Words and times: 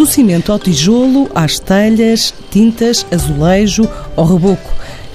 Do 0.00 0.06
cimento 0.06 0.50
ao 0.50 0.58
tijolo, 0.58 1.30
às 1.34 1.58
telhas, 1.58 2.32
tintas, 2.50 3.06
azulejo 3.10 3.88
ao 4.16 4.24
reboco. 4.24 4.72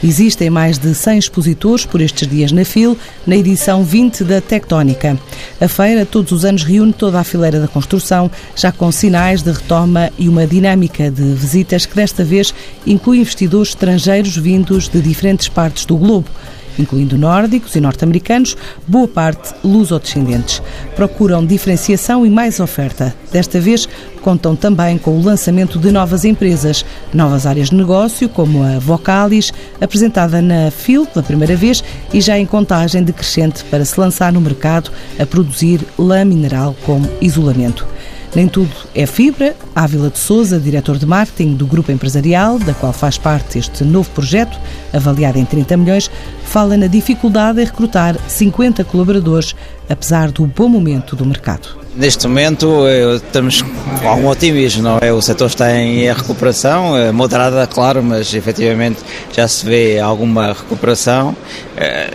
Existem 0.08 0.52
mais 0.52 0.78
de 0.78 0.94
100 0.94 1.18
expositores 1.18 1.84
por 1.84 2.00
estes 2.00 2.28
dias 2.28 2.52
na 2.52 2.64
FIL, 2.64 2.96
na 3.26 3.36
edição 3.36 3.84
20 3.84 4.24
da 4.24 4.40
Tectónica. 4.40 5.18
A 5.60 5.68
feira 5.68 6.06
todos 6.06 6.32
os 6.32 6.46
anos 6.46 6.62
reúne 6.62 6.94
toda 6.94 7.20
a 7.20 7.24
fileira 7.24 7.60
da 7.60 7.68
construção, 7.68 8.30
já 8.56 8.72
com 8.72 8.92
sinais 8.92 9.42
de 9.42 9.52
retoma 9.52 10.12
e 10.16 10.30
uma 10.30 10.46
dinâmica 10.46 11.10
de 11.10 11.24
visitas 11.34 11.88
que 11.88 11.96
desta 11.96 12.24
vez 12.24 12.54
inclui 12.86 13.18
investidores 13.18 13.70
estrangeiros 13.70 14.38
vindos 14.38 14.88
de 14.88 15.02
diferentes 15.02 15.50
partes 15.50 15.88
do 15.88 15.98
globo 15.98 16.30
incluindo 16.78 17.18
nórdicos 17.18 17.76
e 17.76 17.82
norte-americanos, 17.82 18.56
boa 18.88 19.08
parte 19.08 19.54
luso-descendentes. 19.64 20.62
Procuram 20.96 21.46
diferenciação 21.46 22.26
e 22.26 22.30
mais 22.30 22.60
oferta. 22.60 23.16
Desta 23.32 23.60
vez, 23.60 23.88
contam 24.22 24.56
também 24.56 24.98
com 24.98 25.12
o 25.12 25.24
lançamento 25.24 25.78
de 25.78 25.92
novas 25.92 26.26
empresas, 26.26 26.86
novas 27.14 27.46
áreas 27.46 27.70
de 27.70 27.76
negócio, 27.76 28.28
como 28.30 28.64
a 28.64 28.80
Vocalis, 28.80 29.52
apresentada 29.80 30.42
na 30.42 30.72
FIL 30.72 31.06
pela 31.06 31.24
primeira 31.24 31.56
vez 31.56 31.84
e 32.14 32.22
já 32.22 32.38
em 32.38 32.46
contagem 32.46 33.04
decrescente 33.04 33.64
para 33.66 33.86
se 33.86 34.00
lançar 34.00 34.32
no 34.32 34.42
mercado 34.42 34.92
a 35.20 35.26
produzir 35.26 35.82
lã 35.98 36.26
mineral 36.26 36.76
como 36.86 37.10
isolamento. 37.22 37.95
Nem 38.36 38.50
tudo 38.50 38.70
é 38.94 39.06
fibra. 39.06 39.56
Ávila 39.74 40.10
de 40.10 40.20
Souza, 40.20 40.60
diretor 40.60 40.98
de 40.98 41.06
marketing 41.06 41.54
do 41.54 41.66
grupo 41.66 41.90
empresarial, 41.90 42.60
da 42.60 42.74
qual 42.74 42.92
faz 42.92 43.18
parte 43.18 43.58
este 43.58 43.86
novo 43.86 44.10
projeto, 44.10 44.60
avaliado 44.92 45.40
em 45.40 45.46
30 45.46 45.78
milhões, 45.78 46.12
fala 46.44 46.76
na 46.76 46.88
dificuldade 46.88 47.62
em 47.62 47.66
recrutar 47.66 48.18
50 48.28 48.84
colaboradores, 48.84 49.56
apesar 49.90 50.32
do 50.32 50.46
bom 50.46 50.68
momento 50.68 51.16
do 51.16 51.26
mercado. 51.26 51.86
Neste 51.96 52.28
momento 52.28 52.84
estamos 53.16 53.62
com 53.62 54.10
algum 54.10 54.28
otimismo, 54.28 54.84
não 54.84 55.00
é? 55.02 55.14
O 55.14 55.22
setor 55.22 55.48
está 55.48 55.74
em 55.74 56.12
recuperação, 56.12 56.98
eh, 56.98 57.14
moderada, 57.14 57.66
claro, 57.66 58.04
mas 58.04 58.34
efetivamente 58.34 59.00
já 59.32 59.48
se 59.48 59.66
vê 59.66 59.98
alguma 59.98 60.48
recuperação. 60.48 61.34
Eh, 61.78 62.12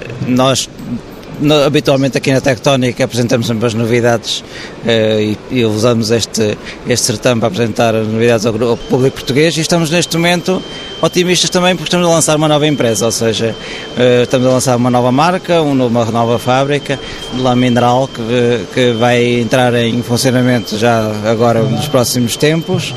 nós 1.40 1.66
habitualmente 1.66 2.18
aqui 2.18 2.32
na 2.32 2.40
Tectónica 2.40 3.04
apresentamos 3.04 3.46
sempre 3.46 3.66
as 3.66 3.74
novidades 3.74 4.44
eh, 4.86 5.34
e, 5.50 5.58
e, 5.60 5.64
usamos 5.64 6.10
este, 6.10 6.56
este 6.88 7.06
certame 7.06 7.40
para 7.40 7.48
apresentar 7.48 7.94
as 7.94 8.06
novidades 8.06 8.46
ao, 8.46 8.54
ao, 8.62 8.76
público 8.76 9.16
português 9.16 9.56
e 9.56 9.60
estamos 9.60 9.90
neste 9.90 10.16
momento 10.16 10.62
otimistas 11.00 11.50
também 11.50 11.74
porque 11.74 11.88
estamos 11.88 12.06
a 12.06 12.10
lançar 12.10 12.36
uma 12.36 12.48
nova 12.48 12.66
empresa, 12.66 13.06
ou 13.06 13.12
seja, 13.12 13.54
eh, 13.98 14.22
estamos 14.22 14.46
a 14.46 14.50
lançar 14.50 14.76
uma 14.76 14.90
nova 14.90 15.10
marca, 15.10 15.62
uma 15.62 16.04
nova 16.04 16.38
fábrica 16.38 16.98
de 17.32 17.40
lã 17.40 17.56
mineral 17.56 18.08
que, 18.08 18.64
que 18.74 18.92
vai 18.92 19.40
entrar 19.40 19.74
em 19.74 20.02
funcionamento 20.02 20.76
já 20.76 21.10
agora 21.24 21.62
nos 21.62 21.88
próximos 21.88 22.36
tempos 22.36 22.94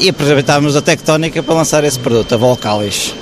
e 0.00 0.08
aproveitarmos 0.08 0.76
a 0.76 0.82
Tectónica 0.82 1.42
para 1.42 1.54
lançar 1.54 1.82
esse 1.84 1.98
produto, 1.98 2.34
a 2.34 2.36
Volcalis. 2.36 3.14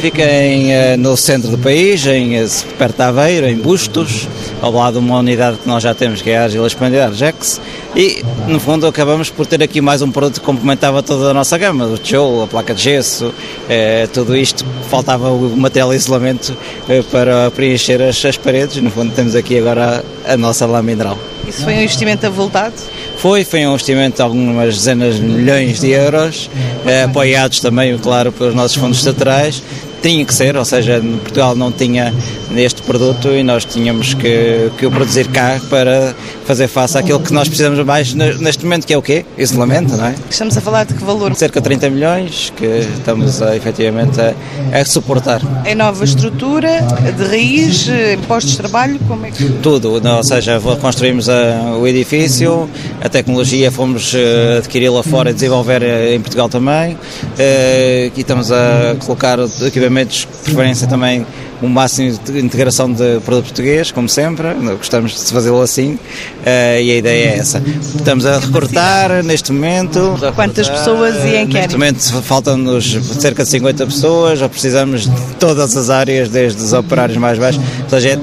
Fica 0.00 0.22
em, 0.22 0.72
eh, 0.72 0.96
no 0.96 1.16
centro 1.16 1.50
do 1.50 1.58
país, 1.58 2.06
em, 2.06 2.36
eh, 2.36 2.46
perto 2.78 2.96
de 2.96 3.02
Aveiro, 3.02 3.48
em 3.48 3.56
Bustos, 3.56 4.28
ao 4.62 4.70
lado 4.70 4.92
de 4.92 4.98
uma 5.04 5.18
unidade 5.18 5.58
que 5.58 5.66
nós 5.66 5.82
já 5.82 5.92
temos, 5.92 6.22
que 6.22 6.30
é 6.30 6.38
a 6.38 6.44
Agile 6.44 6.66
Expandir 6.66 7.02
Argex, 7.02 7.60
e 7.96 8.22
no 8.46 8.60
fundo 8.60 8.86
acabamos 8.86 9.28
por 9.28 9.44
ter 9.44 9.60
aqui 9.60 9.80
mais 9.80 10.00
um 10.00 10.10
produto 10.12 10.40
que 10.40 10.46
complementava 10.46 11.02
toda 11.02 11.30
a 11.30 11.34
nossa 11.34 11.58
gama, 11.58 11.84
o 11.86 11.98
tijolo, 11.98 12.42
a 12.42 12.46
placa 12.46 12.72
de 12.72 12.82
gesso, 12.82 13.34
eh, 13.68 14.08
tudo 14.12 14.36
isto, 14.36 14.64
faltava 14.88 15.30
o 15.30 15.56
material 15.56 15.90
de 15.90 15.96
isolamento 15.96 16.56
eh, 16.88 17.02
para 17.10 17.50
preencher 17.50 18.00
as, 18.00 18.24
as, 18.24 18.36
paredes, 18.36 18.76
no 18.76 18.90
fundo 18.90 19.12
temos 19.14 19.34
aqui 19.34 19.58
agora 19.58 20.04
a, 20.24 20.34
a 20.34 20.36
nossa 20.36 20.64
lã 20.64 20.80
mineral. 20.80 21.18
Isso 21.48 21.64
foi 21.64 21.74
um 21.74 21.80
investimento 21.80 22.26
avultado? 22.26 22.74
Foi, 23.16 23.42
foi 23.44 23.66
um 23.66 23.70
investimento 23.70 24.16
de 24.16 24.22
algumas 24.22 24.76
dezenas 24.76 25.16
de 25.16 25.22
milhões 25.22 25.80
de 25.80 25.90
euros, 25.90 26.48
eh, 26.86 27.02
apoiados 27.02 27.58
também, 27.58 27.96
claro, 27.98 28.30
pelos 28.30 28.54
nossos 28.54 28.76
fundos 28.76 28.98
estatais, 28.98 29.62
tinha 30.02 30.24
que 30.24 30.34
ser, 30.34 30.56
ou 30.56 30.64
seja, 30.64 31.02
Portugal 31.22 31.54
não 31.54 31.72
tinha 31.72 32.12
este 32.56 32.82
produto 32.82 33.28
e 33.28 33.42
nós 33.42 33.64
tínhamos 33.64 34.14
que, 34.14 34.70
que 34.78 34.86
o 34.86 34.90
produzir 34.90 35.28
cá 35.28 35.60
para 35.68 36.14
fazer 36.44 36.68
face 36.68 36.96
àquilo 36.96 37.20
que 37.20 37.32
nós 37.32 37.48
precisamos 37.48 37.78
mais 37.84 38.14
neste 38.14 38.64
momento, 38.64 38.86
que 38.86 38.94
é 38.94 38.98
o 38.98 39.02
quê? 39.02 39.24
Isolamento, 39.36 39.96
não 39.96 40.06
é? 40.06 40.14
Estamos 40.30 40.56
a 40.56 40.60
falar 40.60 40.84
de 40.84 40.94
que 40.94 41.04
valor? 41.04 41.34
Cerca 41.34 41.60
de 41.60 41.64
30 41.64 41.90
milhões 41.90 42.52
que 42.56 42.64
estamos 42.64 43.42
a, 43.42 43.56
efetivamente 43.56 44.20
a, 44.20 44.34
a 44.72 44.84
suportar. 44.84 45.40
É 45.64 45.74
nova 45.74 46.04
estrutura, 46.04 46.80
de 47.16 47.24
raiz, 47.24 47.86
postos 48.26 48.52
de 48.52 48.58
trabalho, 48.58 48.98
como 49.06 49.26
é 49.26 49.30
que... 49.30 49.44
Tudo, 49.62 49.92
ou 49.92 50.24
seja, 50.24 50.60
construímos 50.80 51.28
a, 51.28 51.76
o 51.78 51.86
edifício, 51.86 52.68
a 53.02 53.08
tecnologia 53.08 53.70
fomos 53.70 54.14
uh, 54.14 54.58
adquiri-la 54.58 55.02
fora 55.02 55.30
e 55.30 55.34
desenvolver 55.34 55.82
uh, 55.82 56.14
em 56.14 56.20
Portugal 56.20 56.48
também, 56.48 56.94
uh, 56.94 56.98
e 57.38 58.12
estamos 58.16 58.50
a 58.50 58.96
colocar 59.04 59.38
equipamentos, 59.66 59.87
preferência 59.90 60.86
também 60.86 61.26
o 61.60 61.68
máximo 61.68 62.16
de 62.18 62.38
integração 62.38 62.92
de 62.92 63.20
produto 63.20 63.46
português, 63.46 63.90
como 63.90 64.08
sempre, 64.08 64.54
gostamos 64.76 65.12
de 65.12 65.32
fazê-lo 65.32 65.60
assim 65.60 65.94
uh, 65.94 66.80
e 66.80 66.92
a 66.92 66.96
ideia 66.96 67.30
é 67.30 67.38
essa. 67.38 67.62
Estamos 67.96 68.24
a 68.26 68.38
recrutar 68.38 69.22
neste 69.24 69.52
momento. 69.52 70.16
Quantas 70.34 70.68
pessoas 70.68 71.16
e 71.24 71.36
em 71.36 71.46
que 71.48 71.54
Neste 71.54 71.72
momento 71.72 72.22
faltam-nos 72.22 72.98
cerca 73.20 73.42
de 73.42 73.50
50 73.50 73.86
pessoas, 73.86 74.40
ou 74.40 74.48
precisamos 74.48 75.02
de 75.02 75.34
todas 75.40 75.76
as 75.76 75.90
áreas, 75.90 76.28
desde 76.28 76.62
os 76.62 76.72
operários 76.72 77.18
mais 77.18 77.38
baixos. 77.38 77.62
Ou 77.82 77.90
seja, 77.90 78.20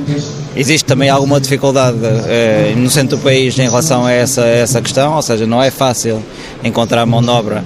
existe 0.55 0.85
também 0.85 1.09
alguma 1.09 1.39
dificuldade 1.39 1.97
uh, 1.97 2.77
no 2.77 2.89
centro 2.89 3.17
do 3.17 3.23
país 3.23 3.57
em 3.57 3.63
relação 3.63 4.05
a 4.05 4.11
essa, 4.11 4.43
a 4.43 4.47
essa 4.47 4.81
questão, 4.81 5.15
ou 5.15 5.21
seja, 5.21 5.45
não 5.45 5.61
é 5.61 5.71
fácil 5.71 6.21
encontrar 6.63 7.05
mão 7.05 7.21
de 7.21 7.29
obra 7.29 7.63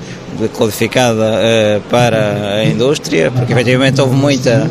qualificada 0.54 1.24
uh, 1.24 1.82
para 1.90 2.58
a 2.58 2.66
indústria, 2.66 3.32
porque 3.32 3.52
efetivamente 3.52 4.00
houve 4.02 4.16
muita 4.16 4.70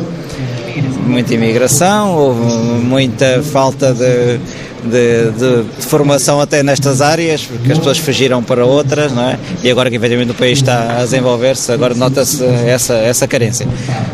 muita 1.09 1.33
imigração, 1.33 2.15
houve 2.15 2.39
muita 2.83 3.41
falta 3.41 3.93
de, 3.93 4.37
de, 4.83 5.31
de, 5.31 5.63
de, 5.63 5.85
formação 5.85 6.39
até 6.39 6.61
nestas 6.63 7.01
áreas, 7.01 7.43
porque 7.43 7.71
as 7.71 7.77
pessoas 7.79 7.97
fugiram 7.97 8.43
para 8.43 8.65
outras, 8.65 9.11
não 9.11 9.23
é? 9.23 9.37
E 9.63 9.69
agora 9.69 9.89
que 9.89 9.95
efetivamente 9.95 10.31
o 10.31 10.35
país 10.35 10.59
está 10.59 10.99
a 10.99 11.03
desenvolver-se, 11.03 11.71
agora 11.71 11.95
nota-se 11.95 12.43
essa, 12.45 12.93
essa 12.95 13.27
carência. 13.27 13.67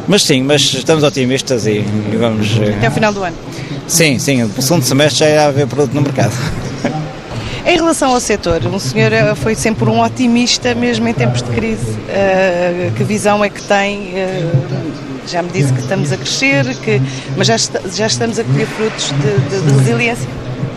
Mas 0.07 0.23
sim, 0.23 0.41
mas 0.41 0.61
estamos 0.61 1.03
otimistas 1.03 1.67
e, 1.67 1.83
e 2.13 2.17
vamos. 2.17 2.57
Eh, 2.59 2.75
até 2.77 2.87
o 2.87 2.91
final 2.91 3.13
do 3.13 3.23
ano? 3.23 3.35
Sim, 3.87 4.17
sim, 4.19 4.43
o 4.43 4.61
segundo 4.61 4.83
semestre 4.83 5.19
já 5.19 5.29
irá 5.29 5.45
haver 5.45 5.67
produto 5.67 5.93
no 5.93 6.01
mercado. 6.01 6.33
Em 7.65 7.77
relação 7.77 8.11
ao 8.11 8.19
setor, 8.19 8.63
o 8.67 8.79
senhor 8.79 9.11
eh, 9.11 9.33
foi 9.33 9.55
sempre 9.55 9.89
um 9.89 9.99
otimista, 9.99 10.75
mesmo 10.75 11.07
em 11.07 11.13
tempos 11.15 11.41
de 11.41 11.49
crise. 11.49 11.89
Uh, 11.89 12.91
que 12.95 13.03
visão 13.03 13.43
é 13.43 13.49
que 13.49 13.63
tem? 13.63 14.13
Uh, 14.13 15.27
já 15.27 15.41
me 15.41 15.49
disse 15.49 15.73
que 15.73 15.79
estamos 15.79 16.11
a 16.11 16.17
crescer, 16.17 16.63
que, 16.75 17.01
mas 17.35 17.47
já, 17.47 17.55
está, 17.55 17.81
já 17.91 18.05
estamos 18.05 18.37
a 18.37 18.43
colher 18.43 18.67
frutos 18.67 19.05
de, 19.09 19.49
de, 19.49 19.65
de, 19.65 19.77
resiliência? 19.79 20.29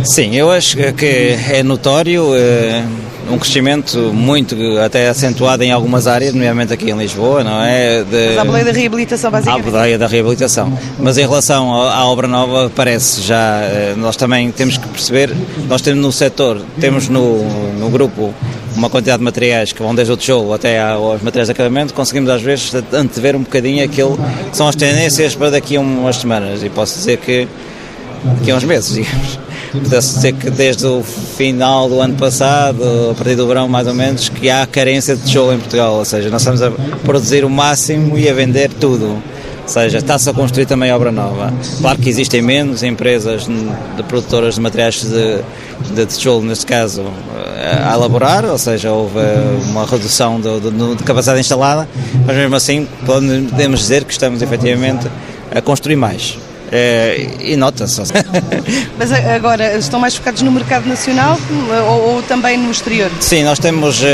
Sim, 0.03 0.35
eu 0.35 0.51
acho 0.51 0.77
que 0.95 1.37
é 1.51 1.63
notório 1.63 2.35
eh, 2.35 2.83
um 3.31 3.39
crescimento 3.39 3.99
muito 4.13 4.57
até 4.79 5.09
acentuado 5.09 5.63
em 5.63 5.71
algumas 5.71 6.07
áreas, 6.07 6.33
nomeadamente 6.33 6.73
aqui 6.73 6.91
em 6.91 6.97
Lisboa, 6.97 7.45
não 7.45 7.63
é? 7.63 8.03
De, 8.05 8.29
mas 8.29 8.39
a 8.39 8.45
boleia 8.45 8.65
da 8.65 8.73
reabilitação, 8.73 9.31
basicamente. 9.31 9.69
A 9.69 9.71
boleia 9.71 9.99
da 9.99 10.07
reabilitação. 10.07 10.79
Mas 10.99 11.19
em 11.19 11.23
relação 11.23 11.73
à 11.73 12.07
obra 12.07 12.27
nova, 12.27 12.71
parece 12.75 13.23
já, 13.23 13.61
eh, 13.63 13.95
nós 13.97 14.17
também 14.17 14.51
temos 14.51 14.77
que 14.77 14.89
perceber, 14.89 15.35
nós 15.69 15.83
temos 15.83 16.01
no 16.03 16.13
setor, 16.13 16.63
temos 16.81 17.09
no, 17.09 17.45
no 17.79 17.89
grupo 17.91 18.35
uma 18.77 18.89
quantidade 18.89 19.19
de 19.19 19.25
materiais 19.25 19.73
que 19.73 19.83
vão 19.83 19.95
desde 19.95 20.13
o 20.13 20.17
tijolo 20.17 20.53
até 20.53 20.81
aos 20.81 21.21
materiais 21.21 21.49
de 21.49 21.53
acabamento, 21.53 21.93
conseguimos 21.93 22.31
às 22.31 22.41
vezes 22.41 22.73
antever 22.93 23.37
um 23.37 23.43
bocadinho 23.43 23.85
aquilo 23.85 24.19
que 24.51 24.57
são 24.57 24.69
as 24.69 24.77
tendências 24.77 25.35
para 25.35 25.51
daqui 25.51 25.77
a 25.77 25.81
umas 25.81 26.17
semanas 26.17 26.63
e 26.63 26.69
posso 26.69 26.97
dizer 26.97 27.19
que 27.19 27.49
daqui 28.25 28.51
a 28.51 28.57
uns 28.57 28.65
meses, 28.65 28.95
digamos. 28.95 29.48
Pudesse 29.73 30.15
dizer 30.15 30.33
que 30.35 30.51
desde 30.51 30.87
o 30.87 31.03
final 31.03 31.89
do 31.89 32.01
ano 32.01 32.15
passado, 32.15 32.83
a 33.11 33.15
partir 33.15 33.37
do 33.37 33.47
verão 33.47 33.69
mais 33.69 33.87
ou 33.87 33.95
menos, 33.95 34.29
que 34.29 34.49
há 34.51 34.67
carência 34.67 35.17
de 35.17 35.23
tijolo 35.23 35.55
em 35.55 35.59
Portugal, 35.59 35.95
ou 35.95 36.05
seja, 36.05 36.31
nós 36.31 36.43
estamos 36.43 36.63
a 36.63 36.71
produzir 37.05 37.45
o 37.45 37.51
máximo 37.51 38.19
e 38.19 38.29
a 38.29 38.35
vender 38.35 38.71
tudo. 38.71 39.23
Ou 39.63 39.69
seja, 39.69 39.99
está-se 39.99 40.31
a 40.31 40.33
construir 40.33 40.65
também 40.65 40.91
obra 40.91 41.13
nova. 41.13 41.53
Claro 41.83 41.99
que 41.99 42.09
existem 42.09 42.41
menos 42.41 42.83
empresas 42.83 43.47
de 43.47 44.03
produtoras 44.05 44.55
de 44.55 44.63
materiais 44.63 45.03
de, 45.03 45.43
de 45.95 46.07
tijolo, 46.07 46.43
neste 46.43 46.65
caso, 46.65 47.05
a 47.87 47.93
elaborar, 47.93 48.47
ou 48.47 48.57
seja, 48.57 48.91
houve 48.91 49.19
uma 49.69 49.85
redução 49.85 50.41
do, 50.41 50.59
do, 50.59 50.97
de 50.97 51.05
capacidade 51.05 51.41
instalada, 51.41 51.87
mas 52.25 52.35
mesmo 52.35 52.57
assim 52.57 52.89
podemos 53.05 53.81
dizer 53.81 54.05
que 54.05 54.13
estamos 54.13 54.41
efetivamente 54.41 55.07
a 55.55 55.61
construir 55.61 55.97
mais. 55.97 56.39
É, 56.71 57.29
e 57.41 57.57
nota-se. 57.57 58.03
Mas 58.99 59.13
agora 59.13 59.77
estão 59.77 59.99
mais 60.01 60.15
focados 60.15 60.43
no 60.43 60.51
mercado 60.53 60.87
nacional 60.87 61.39
ou, 61.89 62.15
ou 62.15 62.23
também 62.23 62.59
no 62.59 62.71
exterior? 62.71 63.11
Sim, 63.21 63.45
nós 63.45 63.59
temos 63.59 64.01
uh, 64.03 64.07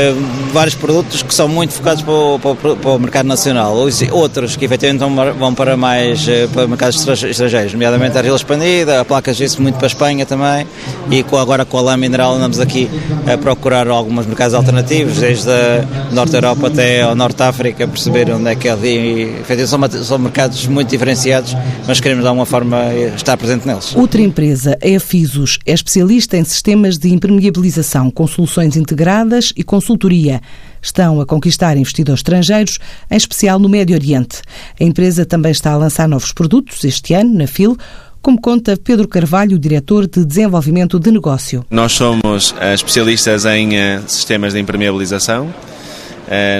vários 0.53 0.75
produtos 0.75 1.21
que 1.21 1.33
são 1.33 1.47
muito 1.47 1.73
focados 1.73 2.01
para 2.01 2.13
o, 2.13 2.39
para 2.39 2.75
para 2.75 2.91
o 2.91 2.99
mercado 2.99 3.25
nacional, 3.27 3.75
outros 4.11 4.55
que 4.55 4.65
efetivamente 4.65 4.99
vão 5.37 5.53
para 5.53 5.75
mais 5.75 6.25
para 6.53 6.67
mercados 6.67 7.07
estrangeiros, 7.23 7.73
nomeadamente 7.73 8.15
a 8.15 8.19
argila 8.19 8.35
expandida, 8.35 9.01
a 9.01 9.05
placa 9.05 9.33
gesso 9.33 9.61
muito 9.61 9.75
para 9.75 9.85
a 9.85 9.87
Espanha 9.87 10.25
também 10.25 10.67
e 11.09 11.23
com, 11.23 11.37
agora 11.37 11.65
com 11.65 11.77
a 11.77 11.81
lã 11.81 11.97
mineral 11.97 12.35
andamos 12.35 12.59
aqui 12.59 12.89
a 13.31 13.37
procurar 13.37 13.87
alguns 13.87 14.25
mercados 14.25 14.53
alternativos, 14.53 15.17
desde 15.17 15.49
a 15.49 15.85
Norte 16.11 16.35
Europa 16.35 16.67
até 16.67 17.01
ao 17.01 17.15
Norte 17.15 17.43
África, 17.43 17.87
perceber 17.87 18.31
onde 18.31 18.49
é 18.49 18.55
que 18.55 18.67
é 18.67 18.71
ali. 18.71 19.23
Efetivamente 19.39 19.95
são, 19.95 20.03
são 20.03 20.19
mercados 20.19 20.65
muito 20.67 20.89
diferenciados, 20.89 21.55
mas 21.87 21.99
queremos 21.99 22.23
dar 22.23 22.31
uma 22.31 22.44
alguma 22.45 22.77
forma 22.85 22.93
estar 23.15 23.35
presente 23.35 23.65
neles. 23.65 23.95
Outra 23.95 24.21
empresa 24.21 24.77
é 24.79 24.95
a 24.95 24.99
Fisos, 24.99 25.57
é 25.65 25.73
especialista 25.73 26.37
em 26.37 26.43
sistemas 26.43 26.97
de 26.97 27.09
impermeabilização 27.09 28.11
com 28.11 28.25
soluções 28.27 28.77
integradas 28.77 29.51
e 29.57 29.63
consultoria. 29.63 30.41
Estão 30.81 31.19
a 31.19 31.25
conquistar 31.25 31.75
investidores 31.75 32.19
estrangeiros, 32.19 32.77
em 33.09 33.17
especial 33.17 33.59
no 33.59 33.67
Médio 33.67 33.95
Oriente. 33.95 34.41
A 34.79 34.83
empresa 34.83 35.25
também 35.25 35.51
está 35.51 35.71
a 35.71 35.77
lançar 35.77 36.07
novos 36.07 36.31
produtos 36.31 36.83
este 36.83 37.13
ano, 37.13 37.33
na 37.33 37.47
FIL, 37.47 37.75
como 38.21 38.39
conta 38.39 38.77
Pedro 38.77 39.07
Carvalho, 39.07 39.57
diretor 39.57 40.07
de 40.07 40.25
desenvolvimento 40.25 40.99
de 40.99 41.11
negócio. 41.11 41.65
Nós 41.69 41.93
somos 41.93 42.55
eh, 42.59 42.73
especialistas 42.73 43.45
em 43.45 43.75
eh, 43.75 44.01
sistemas 44.07 44.53
de 44.53 44.59
impermeabilização 44.59 45.47
eh, 45.47 45.74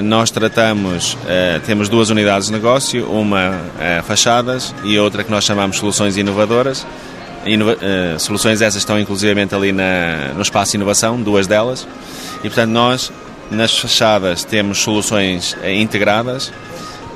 nós 0.03 0.29
tratamos, 0.29 1.17
eh, 1.27 1.59
temos 1.65 1.89
duas 1.89 2.09
unidades 2.11 2.47
de 2.47 2.53
negócio, 2.53 3.09
uma 3.09 3.59
eh, 3.79 4.01
fachadas 4.05 4.75
e 4.83 4.99
outra 4.99 5.23
que 5.23 5.31
nós 5.31 5.43
chamamos 5.43 5.77
soluções 5.77 6.17
inovadoras. 6.17 6.85
Inova 7.45 7.77
soluções 8.17 8.59
essas 8.61 8.77
estão 8.77 8.99
inclusivamente 8.99 9.53
ali 9.53 9.71
na, 9.71 10.33
no 10.35 10.41
espaço 10.41 10.75
inovação, 10.75 11.21
duas 11.21 11.45
delas. 11.45 11.87
E 12.39 12.49
portanto 12.49 12.71
nós 12.71 13.11
nas 13.51 13.77
fachadas 13.77 14.43
temos 14.43 14.79
soluções 14.79 15.55
integradas 15.63 16.51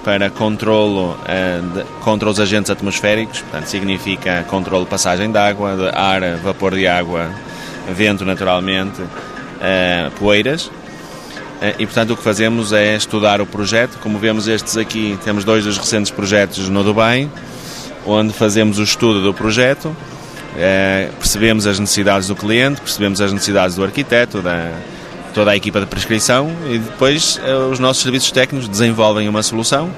para 0.04 0.30
controlo 0.30 1.18
contra 2.02 2.30
os 2.30 2.40
agentes 2.40 2.70
atmosféricos, 2.70 3.42
portanto 3.42 3.66
significa 3.66 4.46
controle 4.48 4.84
de 4.84 4.92
passagem 4.92 5.32
de 5.32 5.38
água, 5.38 5.76
de 5.76 5.90
ar, 5.98 6.38
vapor 6.44 6.76
de 6.76 6.86
água, 6.86 7.28
vento 7.92 8.24
naturalmente, 8.24 9.02
poeiras 10.20 10.70
e, 11.78 11.86
portanto, 11.86 12.12
o 12.12 12.18
que 12.18 12.24
fazemos 12.24 12.72
é 12.72 12.96
estudar 12.96 13.42
o 13.42 13.46
projeto. 13.46 13.98
Como 14.00 14.18
vemos 14.18 14.48
estes 14.48 14.78
aqui, 14.78 15.18
temos 15.24 15.44
dois 15.44 15.66
dos 15.66 15.78
recentes 15.78 16.10
projetos 16.12 16.70
no 16.70 16.84
Dubai, 16.84 17.30
onde 18.06 18.34
fazemos 18.34 18.80
o 18.80 18.84
estudo 18.84 19.22
do 19.22 19.34
projeto, 19.34 19.96
é, 20.58 21.10
percebemos 21.20 21.68
as 21.68 21.80
necessidades 21.80 22.28
do 22.28 22.36
cliente, 22.36 22.82
percebemos 22.82 23.22
as 23.22 23.32
necessidades 23.34 23.76
do 23.76 23.84
arquiteto, 23.84 24.42
da 24.42 24.72
toda 25.34 25.52
a 25.52 25.56
equipa 25.56 25.80
de 25.80 25.86
prescrição 25.86 26.52
e 26.68 26.80
depois 26.80 27.40
é, 27.44 27.54
os 27.54 27.78
nossos 27.78 28.02
serviços 28.02 28.32
técnicos 28.32 28.68
desenvolvem 28.68 29.30
uma 29.30 29.44
solução 29.44 29.90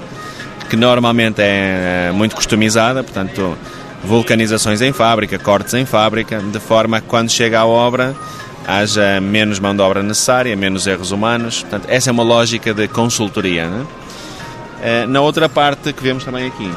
que 0.68 0.76
normalmente 0.76 1.40
é 1.40 2.10
muito 2.14 2.36
customizada, 2.36 3.02
portanto, 3.02 3.56
vulcanizações 4.04 4.80
em 4.80 4.92
fábrica, 4.92 5.38
cortes 5.38 5.74
em 5.74 5.84
fábrica, 5.84 6.38
de 6.40 6.58
forma 6.58 7.00
que 7.00 7.06
quando 7.06 7.30
chega 7.30 7.60
à 7.60 7.66
obra 7.66 8.14
haja 8.66 9.20
menos 9.20 9.58
mão 9.58 9.74
de 9.74 9.82
obra 9.82 10.02
necessária, 10.02 10.56
menos 10.56 10.86
erros 10.86 11.10
humanos. 11.10 11.62
Portanto, 11.62 11.86
essa 11.88 12.10
é 12.10 12.12
uma 12.12 12.22
lógica 12.22 12.72
de 12.72 12.88
consultoria. 12.88 13.68
É? 14.80 15.06
Na 15.06 15.20
outra 15.20 15.48
parte 15.48 15.92
que 15.92 16.02
vemos 16.02 16.24
também 16.24 16.46
aqui, 16.46 16.70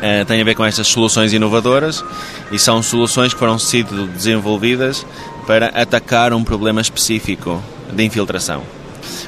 é, 0.00 0.24
tem 0.24 0.40
a 0.40 0.44
ver 0.44 0.54
com 0.54 0.64
estas 0.64 0.88
soluções 0.88 1.32
inovadoras 1.32 2.04
e 2.50 2.58
são 2.58 2.82
soluções 2.82 3.32
que 3.32 3.38
foram 3.38 3.58
sido 3.58 4.06
desenvolvidas 4.08 5.06
para 5.46 5.68
atacar 5.68 6.32
um 6.32 6.42
problema 6.42 6.80
específico 6.80 7.62
de 7.92 8.04
infiltração. 8.04 8.62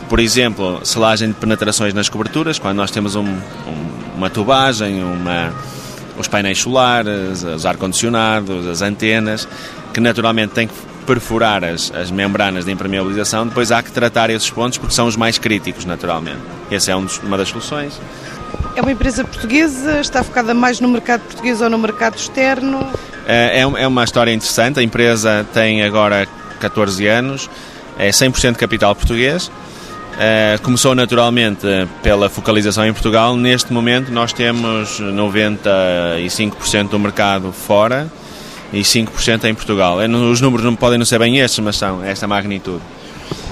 Por 0.09 0.21
exemplo, 0.21 0.81
selagem 0.85 1.29
de 1.29 1.35
penetrações 1.35 1.93
nas 1.95 2.09
coberturas, 2.09 2.59
quando 2.59 2.77
nós 2.77 2.91
temos 2.91 3.15
um, 3.17 3.25
um, 3.25 3.41
uma 4.17 4.31
tubagem, 4.31 5.03
uma, 5.03 5.53
os 6.19 6.29
painéis 6.29 6.59
solares, 6.59 7.43
os 7.43 7.67
ar-condicionados, 7.67 8.67
as 8.67 8.83
antenas, 8.83 9.49
que 9.93 10.01
naturalmente 10.01 10.53
têm 10.53 10.69
que 10.69 10.75
perfurar 11.07 11.65
as, 11.65 11.93
as 11.95 12.11
membranas 12.11 12.65
de 12.65 12.73
impermeabilização, 12.73 13.47
depois 13.47 13.71
há 13.71 13.83
que 13.83 13.93
tratar 13.93 14.29
esses 14.29 14.51
pontos 14.51 14.77
porque 14.77 14.95
são 14.95 15.07
os 15.07 15.17
mais 15.17 15.39
críticos, 15.39 15.85
naturalmente. 15.85 16.41
Essa 16.71 16.91
é 16.91 16.97
um 16.97 17.05
dos, 17.05 17.19
uma 17.19 17.39
das 17.39 17.49
soluções. 17.49 17.99
É 18.75 18.83
uma 18.83 18.93
empresa 18.93 19.25
portuguesa, 19.25 20.01
está 20.01 20.23
focada 20.23 20.53
mais 20.53 20.81
no 20.81 20.89
mercado 20.89 21.23
português 21.23 21.61
ou 21.61 21.71
no 21.71 21.79
mercado 21.79 22.17
externo? 22.17 22.87
É, 23.27 23.61
é, 23.61 23.63
é 23.63 23.87
uma 23.87 24.05
história 24.05 24.33
interessante. 24.33 24.81
A 24.81 24.83
empresa 24.83 25.47
tem 25.55 25.83
agora 25.83 26.29
14 26.61 27.07
anos, 27.07 27.49
é 27.99 28.11
100% 28.11 28.57
capital 28.57 28.95
português. 28.95 29.51
Uh, 30.17 30.61
começou 30.63 30.95
naturalmente 30.95 31.67
pela 32.03 32.31
focalização 32.31 32.87
em 32.87 32.93
Portugal. 32.93 33.37
Neste 33.37 33.73
momento, 33.73 34.11
nós 34.11 34.33
temos 34.33 34.99
95% 35.01 36.89
do 36.89 36.99
mercado 36.99 37.53
fora 37.53 38.11
e 38.73 38.81
5% 38.81 39.45
em 39.45 39.55
Portugal. 39.55 40.01
É, 40.01 40.09
os 40.09 40.41
números 40.41 40.65
não 40.65 40.75
podem 40.75 40.99
não 40.99 41.07
ser 41.07 41.19
bem 41.19 41.39
estes, 41.39 41.59
mas 41.61 41.77
são 41.77 42.05
esta 42.05 42.27
magnitude. 42.27 42.83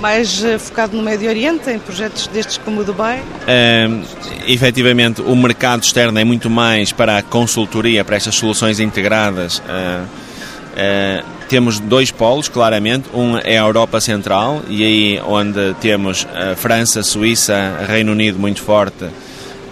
Mais 0.01 0.43
uh, 0.43 0.59
focado 0.59 0.97
no 0.97 1.03
Médio 1.03 1.29
Oriente, 1.29 1.71
em 1.71 1.79
projetos 1.79 2.27
destes 2.27 2.59
como 2.59 2.81
o 2.81 2.85
Dubai? 2.85 3.21
Uh, 3.21 4.05
efetivamente, 4.47 5.23
o 5.23 5.35
mercado 5.35 5.83
externo 5.83 6.19
é 6.19 6.25
muito 6.25 6.51
mais 6.51 6.93
para 6.93 7.19
a 7.19 7.23
consultoria, 7.23 8.05
para 8.05 8.17
estas 8.17 8.35
soluções 8.35 8.81
integradas. 8.81 9.59
Uh, 9.59 10.05
uh, 10.05 11.25
temos 11.49 11.81
dois 11.81 12.11
polos, 12.11 12.49
claramente. 12.49 13.09
Um 13.15 13.39
é 13.39 13.59
a 13.59 13.63
Europa 13.63 14.01
Central, 14.01 14.63
e 14.69 14.85
aí 14.85 15.21
onde 15.27 15.75
temos 15.81 16.27
a 16.35 16.55
França, 16.55 17.03
Suíça, 17.03 17.85
Reino 17.87 18.13
Unido 18.13 18.39
muito 18.39 18.63
forte, 18.63 19.07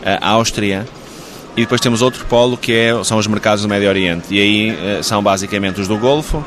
a 0.04 0.30
Áustria 0.30 0.86
e 1.56 1.62
depois 1.62 1.80
temos 1.80 2.00
outro 2.00 2.24
polo 2.26 2.56
que 2.56 2.72
é, 2.72 3.04
são 3.04 3.18
os 3.18 3.26
mercados 3.26 3.62
do 3.62 3.68
Médio 3.68 3.88
Oriente. 3.88 4.34
E 4.34 4.40
aí 4.40 4.70
eh, 4.70 5.02
são 5.02 5.22
basicamente 5.22 5.80
os 5.80 5.88
do 5.88 5.98
Golfo, 5.98 6.44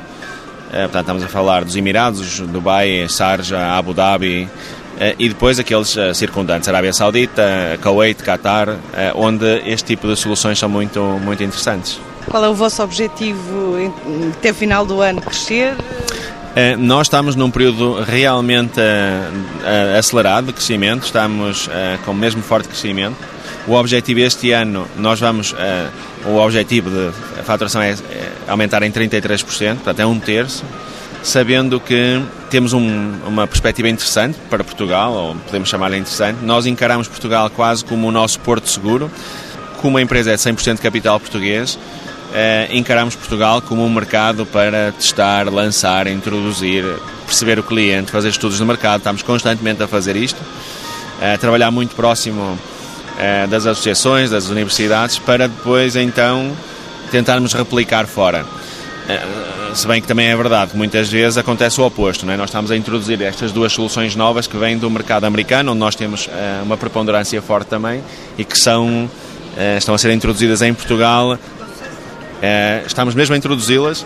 eh, 0.73 0.81
portanto 0.83 1.01
estamos 1.01 1.23
a 1.23 1.27
falar 1.27 1.63
dos 1.63 1.75
Emirados, 1.75 2.39
Dubai, 2.39 3.07
Sharjah, 3.07 3.77
Abu 3.77 3.93
Dhabi, 3.93 4.49
eh, 4.99 5.15
e 5.19 5.29
depois 5.29 5.59
aqueles 5.59 5.95
circundantes, 6.15 6.67
Arábia 6.67 6.91
Saudita, 6.91 7.43
Kuwait, 7.83 8.23
Qatar, 8.23 8.77
onde 9.13 9.45
este 9.65 9.95
tipo 9.95 10.07
de 10.07 10.15
soluções 10.15 10.57
são 10.57 10.69
muito, 10.69 10.99
muito 11.23 11.43
interessantes. 11.43 11.99
Qual 12.27 12.43
é 12.43 12.49
o 12.49 12.55
vosso 12.55 12.81
objetivo 12.81 13.75
até 14.39 14.49
o 14.49 14.55
final 14.55 14.85
do 14.85 15.01
ano? 15.01 15.21
Crescer? 15.21 15.75
Nós 16.79 17.05
estamos 17.05 17.35
num 17.35 17.51
período 17.51 18.01
realmente 18.01 18.79
acelerado 19.99 20.47
de 20.47 20.53
crescimento, 20.53 21.03
estamos 21.03 21.69
com 22.03 22.11
o 22.11 22.15
mesmo 22.15 22.41
forte 22.41 22.69
crescimento. 22.69 23.34
O 23.67 23.73
objetivo 23.73 24.19
este 24.19 24.51
ano, 24.51 24.87
nós 24.95 25.19
vamos, 25.19 25.53
uh, 25.53 26.27
o 26.29 26.37
objetivo 26.37 26.89
de 26.89 27.11
faturação 27.43 27.81
é, 27.81 27.91
é 27.91 28.31
aumentar 28.47 28.83
em 28.83 28.91
33%, 28.91 29.75
portanto 29.75 29.99
é 29.99 30.05
um 30.05 30.19
terço, 30.19 30.63
sabendo 31.23 31.79
que 31.79 32.21
temos 32.51 32.73
um, 32.73 33.13
uma 33.25 33.47
perspectiva 33.47 33.89
interessante 33.89 34.37
para 34.51 34.63
Portugal, 34.63 35.11
ou 35.13 35.35
podemos 35.35 35.67
chamar-lhe 35.67 35.97
interessante. 35.97 36.43
Nós 36.43 36.67
encaramos 36.67 37.07
Portugal 37.07 37.49
quase 37.49 37.83
como 37.83 38.07
o 38.07 38.11
nosso 38.11 38.39
porto 38.41 38.69
seguro, 38.69 39.09
como 39.81 39.97
a 39.97 40.01
empresa 40.01 40.31
é 40.31 40.35
de 40.35 40.41
100% 40.41 40.79
capital 40.79 41.19
português, 41.19 41.77
Uh, 42.25 42.67
encaramos 42.75 43.15
Portugal 43.15 43.61
como 43.61 43.85
um 43.85 43.89
mercado 43.89 44.45
para 44.45 44.91
testar, 44.91 45.47
lançar, 45.47 46.05
introduzir, 46.05 46.83
perceber 47.25 47.59
o 47.59 47.63
cliente, 47.63 48.11
fazer 48.11 48.27
estudos 48.27 48.57
de 48.57 48.65
mercado. 48.65 48.97
Estamos 48.97 49.21
constantemente 49.21 49.81
a 49.81 49.87
fazer 49.87 50.17
isto, 50.17 50.37
uh, 50.41 51.37
trabalhar 51.39 51.71
muito 51.71 51.95
próximo 51.95 52.59
eh, 53.17 53.47
das 53.47 53.65
associações, 53.65 54.29
das 54.29 54.49
universidades, 54.49 55.17
para 55.17 55.47
depois 55.47 55.95
então 55.95 56.51
tentarmos 57.11 57.53
replicar 57.53 58.05
fora. 58.07 58.45
Eh, 59.07 59.21
se 59.73 59.87
bem 59.87 60.01
que 60.01 60.07
também 60.07 60.27
é 60.27 60.35
verdade 60.35 60.71
que 60.71 60.77
muitas 60.77 61.09
vezes 61.09 61.37
acontece 61.37 61.79
o 61.79 61.85
oposto, 61.85 62.25
não 62.25 62.33
é? 62.33 62.37
nós 62.37 62.49
estamos 62.49 62.71
a 62.71 62.75
introduzir 62.75 63.21
estas 63.21 63.51
duas 63.51 63.71
soluções 63.71 64.15
novas 64.15 64.47
que 64.47 64.57
vêm 64.57 64.77
do 64.77 64.89
mercado 64.89 65.23
americano, 65.25 65.71
onde 65.71 65.79
nós 65.79 65.95
temos 65.95 66.29
eh, 66.29 66.61
uma 66.63 66.75
preponderância 66.75 67.41
forte 67.41 67.67
também 67.67 68.03
e 68.37 68.43
que 68.43 68.57
são, 68.57 69.09
estão 69.77 69.95
a 69.95 69.97
ser 69.97 70.11
introduzidas 70.11 70.61
em 70.61 70.73
Portugal. 70.73 71.37
Estamos 72.85 73.15
mesmo 73.15 73.33
a 73.33 73.37
introduzi-las 73.37 74.05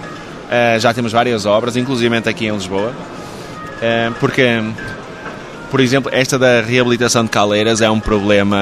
já 0.80 0.94
temos 0.94 1.12
várias 1.12 1.46
obras, 1.46 1.76
inclusive 1.76 2.16
aqui 2.18 2.46
em 2.48 2.52
Lisboa, 2.52 2.94
porque, 4.20 4.44
por 5.70 5.80
exemplo, 5.80 6.12
esta 6.14 6.38
da 6.38 6.62
reabilitação 6.62 7.24
de 7.24 7.30
caleiras 7.30 7.82
é 7.82 7.90
um 7.90 8.00
problema 8.00 8.58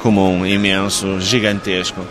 comum, 0.00 0.44
imenso, 0.46 1.20
gigantesco, 1.20 2.04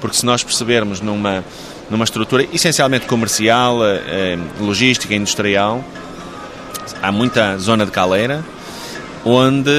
porque 0.00 0.16
se 0.16 0.26
nós 0.26 0.42
percebermos 0.42 1.00
numa, 1.00 1.44
numa 1.90 2.04
estrutura 2.04 2.46
essencialmente 2.52 3.06
comercial, 3.06 3.78
logística, 4.60 5.14
industrial, 5.14 5.84
há 7.02 7.12
muita 7.12 7.56
zona 7.58 7.84
de 7.84 7.92
caleira, 7.92 8.44
onde 9.24 9.70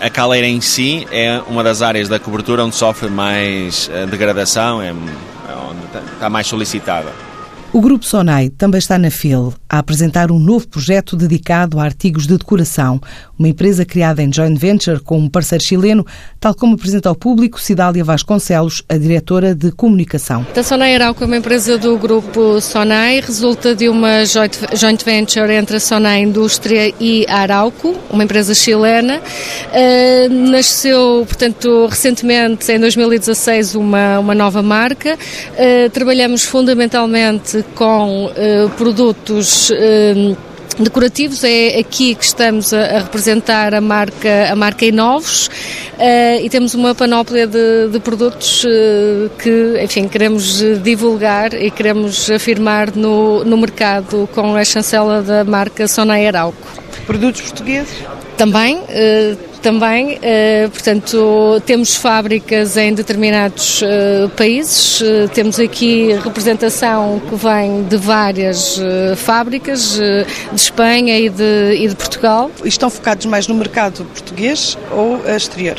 a 0.00 0.08
caleira 0.08 0.46
em 0.46 0.60
si 0.60 1.06
é 1.10 1.40
uma 1.48 1.62
das 1.62 1.82
áreas 1.82 2.08
da 2.08 2.18
cobertura 2.18 2.64
onde 2.64 2.76
sofre 2.76 3.08
mais 3.08 3.90
eh, 3.92 4.06
degradação, 4.06 4.80
é, 4.80 4.88
é 4.88 4.92
onde 4.92 6.14
está 6.14 6.30
mais 6.30 6.46
solicitada. 6.46 7.27
O 7.70 7.82
Grupo 7.82 8.06
Sonai 8.06 8.48
também 8.48 8.78
está 8.78 8.96
na 8.96 9.10
FIL 9.10 9.52
a 9.68 9.78
apresentar 9.78 10.32
um 10.32 10.38
novo 10.38 10.66
projeto 10.66 11.14
dedicado 11.14 11.78
a 11.78 11.84
artigos 11.84 12.26
de 12.26 12.38
decoração, 12.38 12.98
uma 13.38 13.46
empresa 13.46 13.84
criada 13.84 14.22
em 14.22 14.32
joint 14.32 14.58
venture 14.58 15.00
com 15.00 15.18
um 15.18 15.28
parceiro 15.28 15.62
chileno, 15.62 16.06
tal 16.40 16.54
como 16.54 16.74
apresenta 16.74 17.10
ao 17.10 17.14
público 17.14 17.60
Cidália 17.60 18.02
Vasconcelos, 18.02 18.82
a 18.88 18.96
diretora 18.96 19.54
de 19.54 19.70
comunicação. 19.70 20.46
A 20.56 20.62
Sonai 20.62 20.94
Arauco 20.94 21.22
é 21.22 21.26
uma 21.26 21.36
empresa 21.36 21.76
do 21.76 21.98
Grupo 21.98 22.58
Sonai, 22.58 23.20
resulta 23.20 23.74
de 23.74 23.90
uma 23.90 24.24
joint 24.24 25.04
venture 25.04 25.52
entre 25.52 25.76
a 25.76 25.80
Sonai 25.80 26.22
Indústria 26.22 26.94
e 26.98 27.26
a 27.28 27.40
Arauco, 27.40 27.94
uma 28.10 28.24
empresa 28.24 28.54
chilena. 28.54 29.20
Uh, 29.20 30.50
nasceu, 30.50 31.24
portanto, 31.26 31.86
recentemente, 31.86 32.72
em 32.72 32.80
2016, 32.80 33.74
uma, 33.74 34.18
uma 34.20 34.34
nova 34.34 34.62
marca. 34.62 35.18
Uh, 35.52 35.90
trabalhamos 35.90 36.44
fundamentalmente 36.44 37.57
com 37.74 38.26
uh, 38.26 38.68
produtos 38.76 39.70
uh, 39.70 40.36
decorativos 40.78 41.42
é 41.44 41.78
aqui 41.78 42.14
que 42.14 42.24
estamos 42.24 42.72
a, 42.72 43.00
representar 43.00 43.74
a 43.74 43.80
marca 43.80 44.50
a 44.50 44.56
marca 44.56 44.84
Inovos 44.84 45.48
uh, 45.48 46.40
e 46.42 46.48
temos 46.48 46.74
uma 46.74 46.94
panóplia 46.94 47.46
de, 47.46 47.88
de 47.88 47.98
produtos 48.00 48.64
uh, 48.64 49.30
que 49.38 49.80
enfim 49.82 50.08
queremos 50.08 50.62
divulgar 50.82 51.54
e 51.54 51.70
queremos 51.70 52.30
afirmar 52.30 52.94
no, 52.94 53.44
no 53.44 53.56
mercado 53.56 54.28
com 54.34 54.54
a 54.54 54.64
chancela 54.64 55.22
da 55.22 55.44
marca 55.44 55.88
Sonai 55.88 56.26
Arauco. 56.26 56.68
Produtos 57.06 57.40
portugueses? 57.42 57.94
Também, 58.36 58.76
uh, 58.76 59.47
também, 59.58 60.16
uh, 60.16 60.70
portanto, 60.70 61.62
temos 61.66 61.96
fábricas 61.96 62.76
em 62.76 62.94
determinados 62.94 63.82
uh, 63.82 64.28
países, 64.36 65.02
temos 65.34 65.58
aqui 65.58 66.12
representação 66.22 67.20
que 67.28 67.34
vem 67.34 67.84
de 67.84 67.96
várias 67.96 68.78
fábricas, 69.16 69.98
de 69.98 70.26
Espanha 70.54 71.18
e 71.18 71.28
de, 71.28 71.74
e 71.78 71.88
de 71.88 71.94
Portugal. 71.94 72.50
Estão 72.64 72.90
focados 72.90 73.26
mais 73.26 73.46
no 73.46 73.54
mercado 73.54 74.04
português 74.04 74.76
ou 74.90 75.20
exterior? 75.28 75.76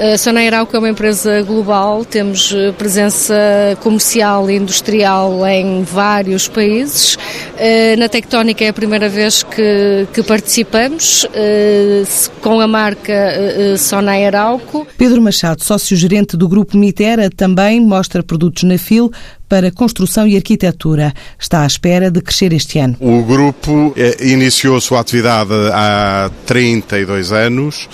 A 0.00 0.16
Sonai 0.16 0.46
Arauco 0.46 0.76
é 0.76 0.78
uma 0.78 0.88
empresa 0.88 1.42
global, 1.42 2.04
temos 2.04 2.54
eh, 2.54 2.70
presença 2.70 3.34
comercial 3.82 4.48
e 4.48 4.54
industrial 4.54 5.44
em 5.44 5.82
vários 5.82 6.46
países. 6.46 7.18
Eh, 7.56 7.96
na 7.96 8.08
Tectónica 8.08 8.64
é 8.64 8.68
a 8.68 8.72
primeira 8.72 9.08
vez 9.08 9.42
que, 9.42 10.06
que 10.14 10.22
participamos, 10.22 11.26
eh, 11.34 12.04
com 12.40 12.60
a 12.60 12.68
marca 12.68 13.76
Sonai 13.76 14.24
Arauco. 14.24 14.86
Pedro 14.96 15.20
Machado, 15.20 15.64
sócio-gerente 15.64 16.36
do 16.36 16.48
Grupo 16.48 16.76
Mitera, 16.76 17.28
também 17.28 17.80
mostra 17.80 18.22
produtos 18.22 18.62
na 18.62 18.78
FIL 18.78 19.10
para 19.48 19.70
construção 19.70 20.26
e 20.26 20.36
arquitetura. 20.36 21.12
Está 21.38 21.62
à 21.62 21.66
espera 21.66 22.10
de 22.10 22.20
crescer 22.20 22.52
este 22.52 22.78
ano. 22.78 22.96
O 23.00 23.22
grupo 23.22 23.94
iniciou 24.20 24.80
sua 24.80 25.00
atividade 25.00 25.52
há 25.72 26.30
32 26.46 27.32
anos, 27.32 27.88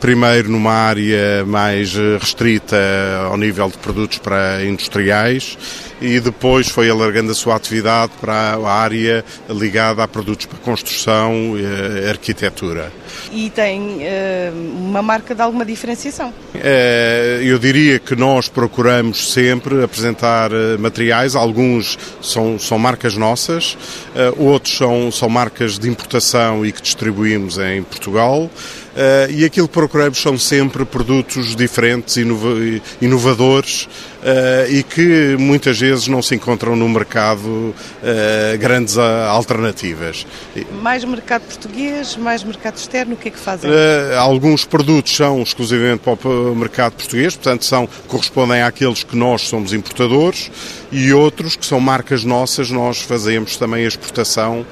primeiro 0.00 0.50
numa 0.50 0.72
área 0.72 1.44
mais 1.46 1.94
restrita 2.20 2.76
ao 3.26 3.36
nível 3.36 3.68
de 3.68 3.78
produtos 3.78 4.18
para 4.18 4.64
industriais 4.64 5.58
e 6.00 6.20
depois 6.20 6.68
foi 6.68 6.90
alargando 6.90 7.32
a 7.32 7.34
sua 7.34 7.56
atividade 7.56 8.12
para 8.20 8.54
a 8.54 8.72
área 8.72 9.24
ligada 9.48 10.02
a 10.02 10.08
produtos 10.08 10.46
para 10.46 10.58
construção 10.58 11.54
e 11.56 12.08
arquitetura. 12.08 12.92
E 13.32 13.50
tem 13.50 13.98
uh, 13.98 14.78
uma 14.78 15.02
marca 15.02 15.34
de 15.34 15.40
alguma 15.40 15.64
diferenciação? 15.64 16.32
Uh, 16.54 17.42
eu 17.42 17.58
diria 17.58 17.98
que 17.98 18.14
nós 18.14 18.48
procuramos 18.48 19.32
sempre 19.32 19.82
apresentar 19.82 20.50
materiais, 20.78 21.34
alguns 21.34 21.98
são, 22.20 22.58
são 22.58 22.78
marcas 22.78 23.16
nossas, 23.16 23.76
outros 24.36 24.76
são, 24.76 25.10
são 25.10 25.28
marcas 25.28 25.78
de 25.78 25.88
importação 25.88 26.64
e 26.64 26.72
que 26.72 26.82
distribuímos 26.82 27.58
em 27.58 27.82
Portugal. 27.82 28.50
Uh, 28.96 29.30
e 29.30 29.44
aquilo 29.44 29.68
que 29.68 29.74
procuramos 29.74 30.18
são 30.18 30.38
sempre 30.38 30.82
produtos 30.86 31.54
diferentes, 31.54 32.16
inova 32.16 32.56
inovadores 32.98 33.86
e 34.68 34.82
que 34.82 35.36
muitas 35.38 35.78
vezes 35.78 36.08
não 36.08 36.20
se 36.20 36.34
encontram 36.34 36.74
no 36.74 36.88
mercado 36.88 37.46
uh, 37.46 37.74
grandes 38.58 38.98
alternativas. 38.98 40.26
Mais 40.82 41.04
mercado 41.04 41.42
português, 41.42 42.16
mais 42.16 42.42
mercado 42.42 42.76
externo, 42.76 43.14
o 43.14 43.16
que 43.16 43.28
é 43.28 43.30
que 43.30 43.38
fazem? 43.38 43.70
alguns 44.18 44.64
produtos 44.64 45.14
são 45.14 45.42
exclusivamente 45.42 46.00
para 46.00 46.28
o 46.28 46.54
mercado 46.54 46.94
português, 46.94 47.34
portanto 47.36 47.64
são, 47.64 47.88
correspondem 48.08 48.62
àqueles 48.62 49.02
que 49.02 49.16
nós 49.16 49.42
somos 49.42 49.72
importadores 49.72 50.50
e 50.90 51.12
outros 51.12 51.56
que 51.56 51.66
são 51.66 51.80
marcas 51.80 52.24
nossas, 52.24 52.70
nós 52.70 53.00
fazemos 53.00 53.56
também 53.56 53.84
a 53.84 53.88
exportação 53.88 54.66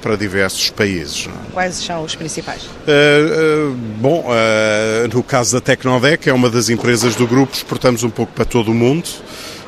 para 0.00 0.16
diversos 0.16 0.70
países. 0.70 1.28
Quais 1.52 1.76
são 1.76 2.02
os 2.02 2.16
principais? 2.16 2.68
Eh, 2.86 3.70
bom, 3.98 4.24
uh, 4.26 5.08
no 5.14 5.22
caso 5.22 5.52
da 5.54 5.60
Tecnodec, 5.60 6.28
é 6.28 6.32
uma 6.32 6.50
das 6.50 6.68
empresas 6.68 7.14
do 7.14 7.26
grupo, 7.26 7.54
exportamos 7.54 8.02
um 8.02 8.10
pouco 8.10 8.32
para 8.32 8.44
todo 8.44 8.71
o 8.72 8.74
mundo. 8.74 9.08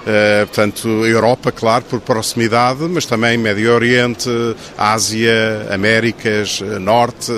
Uh, 0.04 0.46
portanto, 0.48 0.86
Europa, 1.06 1.50
claro, 1.50 1.82
por 1.88 1.98
proximidade, 1.98 2.82
mas 2.82 3.06
também 3.06 3.38
Médio 3.38 3.72
Oriente, 3.72 4.28
Ásia, 4.76 5.66
Américas, 5.70 6.60
Norte, 6.78 7.32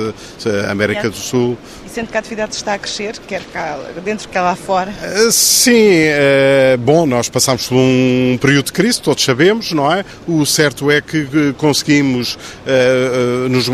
América 0.69 1.09
do 1.09 1.15
Sul. 1.15 1.57
E 1.87 1.89
sendo 1.89 2.09
que 2.09 2.17
a 2.17 2.19
atividade 2.19 2.57
está 2.57 2.75
a 2.75 2.79
crescer, 2.79 3.17
quer 3.21 3.45
cá 3.53 3.79
dentro, 4.05 4.29
quer 4.29 4.41
lá 4.41 4.57
fora? 4.57 4.91
Uh, 4.91 5.31
sim, 5.31 6.09
uh, 6.09 6.77
bom, 6.79 7.07
nós 7.07 7.29
passamos 7.29 7.69
por 7.69 7.77
um 7.77 8.37
período 8.41 8.67
de 8.67 8.73
crise, 8.73 9.01
todos 9.01 9.23
sabemos, 9.23 9.71
não 9.71 9.93
é? 9.93 10.05
O 10.27 10.45
certo 10.45 10.91
é 10.91 11.01
que 11.01 11.55
conseguimos, 11.57 12.37
nos, 13.49 13.69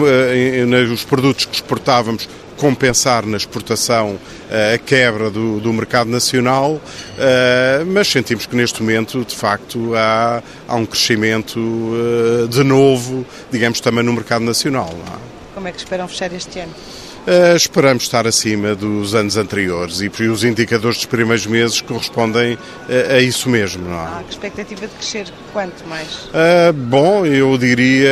nos 0.89 1.05
produtos 1.05 1.47
que 1.47 1.55
exportávamos, 1.55 2.29
compensar 2.57 3.27
na 3.27 3.37
exportação 3.37 4.19
eh, 4.51 4.75
a 4.75 4.79
quebra 4.79 5.31
do, 5.31 5.61
do 5.61 5.73
mercado 5.73 6.11
nacional, 6.11 6.81
eh, 7.19 7.83
mas 7.87 8.09
sentimos 8.09 8.47
que 8.47 8.55
neste 8.55 8.83
momento, 8.83 9.25
de 9.25 9.35
facto, 9.35 9.95
há, 9.95 10.43
há 10.69 10.75
um 10.77 10.87
crescimento 10.87 11.59
eh, 11.61 12.47
de 12.49 12.63
novo, 12.63 13.27
digamos, 13.51 13.81
também 13.81 14.05
no 14.05 14.13
mercado 14.13 14.45
nacional. 14.45 14.91
É? 14.91 15.55
Como 15.55 15.69
é 15.69 15.73
que 15.73 15.79
esperam 15.79 16.09
fechar 16.09 16.33
este 16.33 16.61
ano? 16.61 16.75
Uh, 17.23 17.55
esperamos 17.55 18.03
estar 18.03 18.27
acima 18.27 18.75
dos 18.75 19.15
anos 19.15 19.37
anteriores 19.37 20.01
e 20.01 20.09
os 20.27 20.43
indicadores 20.43 20.97
dos 20.97 21.07
primeiros 21.07 21.47
meses 21.47 21.81
correspondem 21.81 22.59
a, 22.89 23.15
a 23.15 23.21
isso 23.21 23.49
mesmo. 23.49 23.89
Não 23.89 23.95
é? 23.95 24.07
Há 24.07 24.25
expectativa 24.29 24.89
de 24.89 24.95
crescer 24.95 25.27
quanto 25.53 25.87
mais? 25.87 26.09
Uh, 26.25 26.73
bom, 26.73 27.25
eu 27.25 27.57
diria 27.57 28.11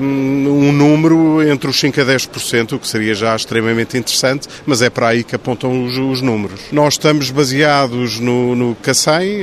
hum, 0.00 0.68
um 0.68 0.72
número 0.72 1.42
entre 1.50 1.68
os 1.68 1.76
5% 1.82 2.00
a 2.00 2.04
10%, 2.04 2.72
o 2.74 2.78
que 2.78 2.86
seria 2.86 3.12
já 3.12 3.34
extremamente 3.34 3.98
interessante, 3.98 4.46
mas 4.64 4.82
é 4.82 4.88
para 4.90 5.08
aí 5.08 5.24
que 5.24 5.34
apontam 5.34 5.84
os, 5.84 5.98
os 5.98 6.22
números. 6.22 6.60
Nós 6.70 6.94
estamos 6.94 7.32
baseados 7.32 8.20
no, 8.20 8.54
no 8.54 8.76
Cacém, 8.76 9.40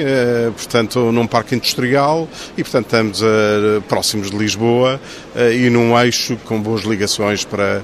portanto, 0.56 1.12
num 1.12 1.28
parque 1.28 1.54
industrial 1.54 2.30
e, 2.58 2.64
portanto, 2.64 2.86
estamos 2.86 3.22
próximos 3.90 4.32
de 4.32 4.38
Lisboa 4.38 5.02
e 5.54 5.70
num 5.70 6.00
eixo 6.00 6.38
com 6.46 6.62
boas 6.62 6.84
ligações 6.84 7.44
para, 7.44 7.84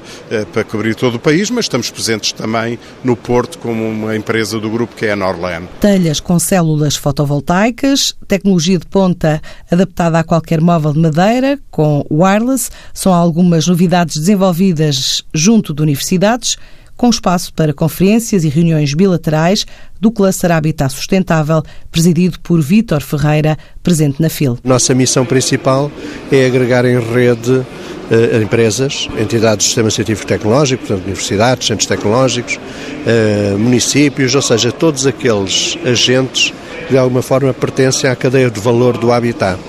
para 0.53 0.63
cobrir 0.63 0.95
todo 1.01 1.15
o 1.15 1.19
país, 1.19 1.49
mas 1.49 1.65
estamos 1.65 1.89
presentes 1.89 2.31
também 2.31 2.77
no 3.03 3.15
Porto 3.15 3.57
como 3.57 3.89
uma 3.89 4.15
empresa 4.15 4.59
do 4.59 4.69
grupo 4.69 4.95
que 4.95 5.07
é 5.07 5.13
a 5.13 5.15
Norlan. 5.15 5.63
Telhas 5.79 6.19
com 6.19 6.37
células 6.37 6.95
fotovoltaicas, 6.95 8.15
tecnologia 8.27 8.77
de 8.77 8.85
ponta 8.85 9.41
adaptada 9.71 10.19
a 10.19 10.23
qualquer 10.23 10.61
móvel 10.61 10.93
de 10.93 10.99
madeira, 10.99 11.59
com 11.71 12.05
wireless, 12.11 12.69
são 12.93 13.11
algumas 13.11 13.65
novidades 13.65 14.15
desenvolvidas 14.15 15.23
junto 15.33 15.73
de 15.73 15.81
universidades 15.81 16.55
com 17.01 17.09
espaço 17.09 17.51
para 17.55 17.73
conferências 17.73 18.43
e 18.43 18.47
reuniões 18.47 18.93
bilaterais 18.93 19.65
do 19.99 20.11
Cluster 20.11 20.51
Habitat 20.51 20.93
Sustentável, 20.93 21.63
presidido 21.91 22.39
por 22.41 22.61
Vítor 22.61 23.01
Ferreira, 23.01 23.57
presente 23.81 24.21
na 24.21 24.29
FIL. 24.29 24.59
Nossa 24.63 24.93
missão 24.93 25.25
principal 25.25 25.91
é 26.31 26.45
agregar 26.45 26.85
em 26.85 26.99
rede 26.99 27.53
uh, 27.53 28.43
empresas, 28.43 29.09
entidades 29.19 29.65
do 29.65 29.67
sistema 29.69 29.89
científico 29.89 30.27
tecnológico, 30.27 30.85
portanto 30.85 31.05
universidades, 31.05 31.65
centros 31.65 31.87
tecnológicos, 31.87 32.57
uh, 32.57 33.57
municípios, 33.57 34.35
ou 34.35 34.41
seja, 34.43 34.71
todos 34.71 35.07
aqueles 35.07 35.79
agentes 35.83 36.53
que 36.85 36.91
de 36.91 36.99
alguma 36.99 37.23
forma 37.23 37.51
pertencem 37.51 38.11
à 38.11 38.15
cadeia 38.15 38.51
de 38.51 38.59
valor 38.59 38.95
do 38.95 39.11
habitat, 39.11 39.59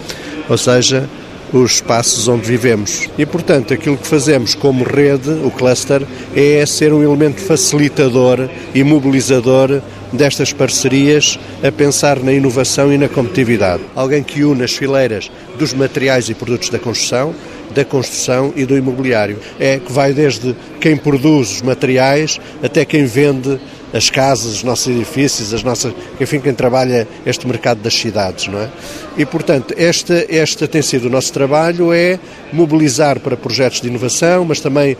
ou 0.50 0.58
seja, 0.58 1.08
os 1.52 1.74
espaços 1.74 2.28
onde 2.28 2.46
vivemos. 2.46 3.08
E, 3.18 3.26
portanto, 3.26 3.74
aquilo 3.74 3.96
que 3.96 4.06
fazemos 4.06 4.54
como 4.54 4.84
rede, 4.84 5.30
o 5.44 5.50
cluster, 5.50 6.02
é 6.34 6.64
ser 6.64 6.92
um 6.92 7.02
elemento 7.02 7.40
facilitador 7.40 8.48
e 8.74 8.82
mobilizador 8.82 9.82
destas 10.12 10.52
parcerias 10.52 11.38
a 11.62 11.72
pensar 11.72 12.18
na 12.20 12.32
inovação 12.32 12.92
e 12.92 12.98
na 12.98 13.08
competitividade. 13.08 13.82
Alguém 13.94 14.22
que 14.22 14.44
une 14.44 14.62
as 14.62 14.72
fileiras 14.72 15.30
dos 15.58 15.72
materiais 15.72 16.28
e 16.28 16.34
produtos 16.34 16.68
da 16.68 16.78
construção, 16.78 17.34
da 17.74 17.84
construção 17.84 18.52
e 18.54 18.64
do 18.64 18.76
imobiliário. 18.76 19.38
É 19.58 19.78
que 19.78 19.90
vai 19.90 20.12
desde 20.12 20.54
quem 20.80 20.96
produz 20.96 21.52
os 21.52 21.62
materiais 21.62 22.38
até 22.62 22.84
quem 22.84 23.06
vende 23.06 23.58
as 23.92 24.08
casas, 24.08 24.54
os 24.54 24.62
nossos 24.62 24.88
edifícios, 24.88 25.52
as 25.52 25.62
nossas, 25.62 25.92
enfim, 26.20 26.40
quem 26.40 26.54
trabalha 26.54 27.06
este 27.26 27.46
mercado 27.46 27.80
das 27.80 27.94
cidades, 27.94 28.48
não 28.48 28.60
é? 28.60 28.68
E, 29.16 29.26
portanto, 29.26 29.74
esta, 29.76 30.26
esta 30.28 30.66
tem 30.66 30.80
sido 30.80 31.06
o 31.06 31.10
nosso 31.10 31.32
trabalho, 31.32 31.92
é 31.92 32.18
mobilizar 32.52 33.20
para 33.20 33.36
projetos 33.36 33.80
de 33.80 33.88
inovação, 33.88 34.44
mas 34.44 34.60
também 34.60 34.94
uh, 34.94 34.98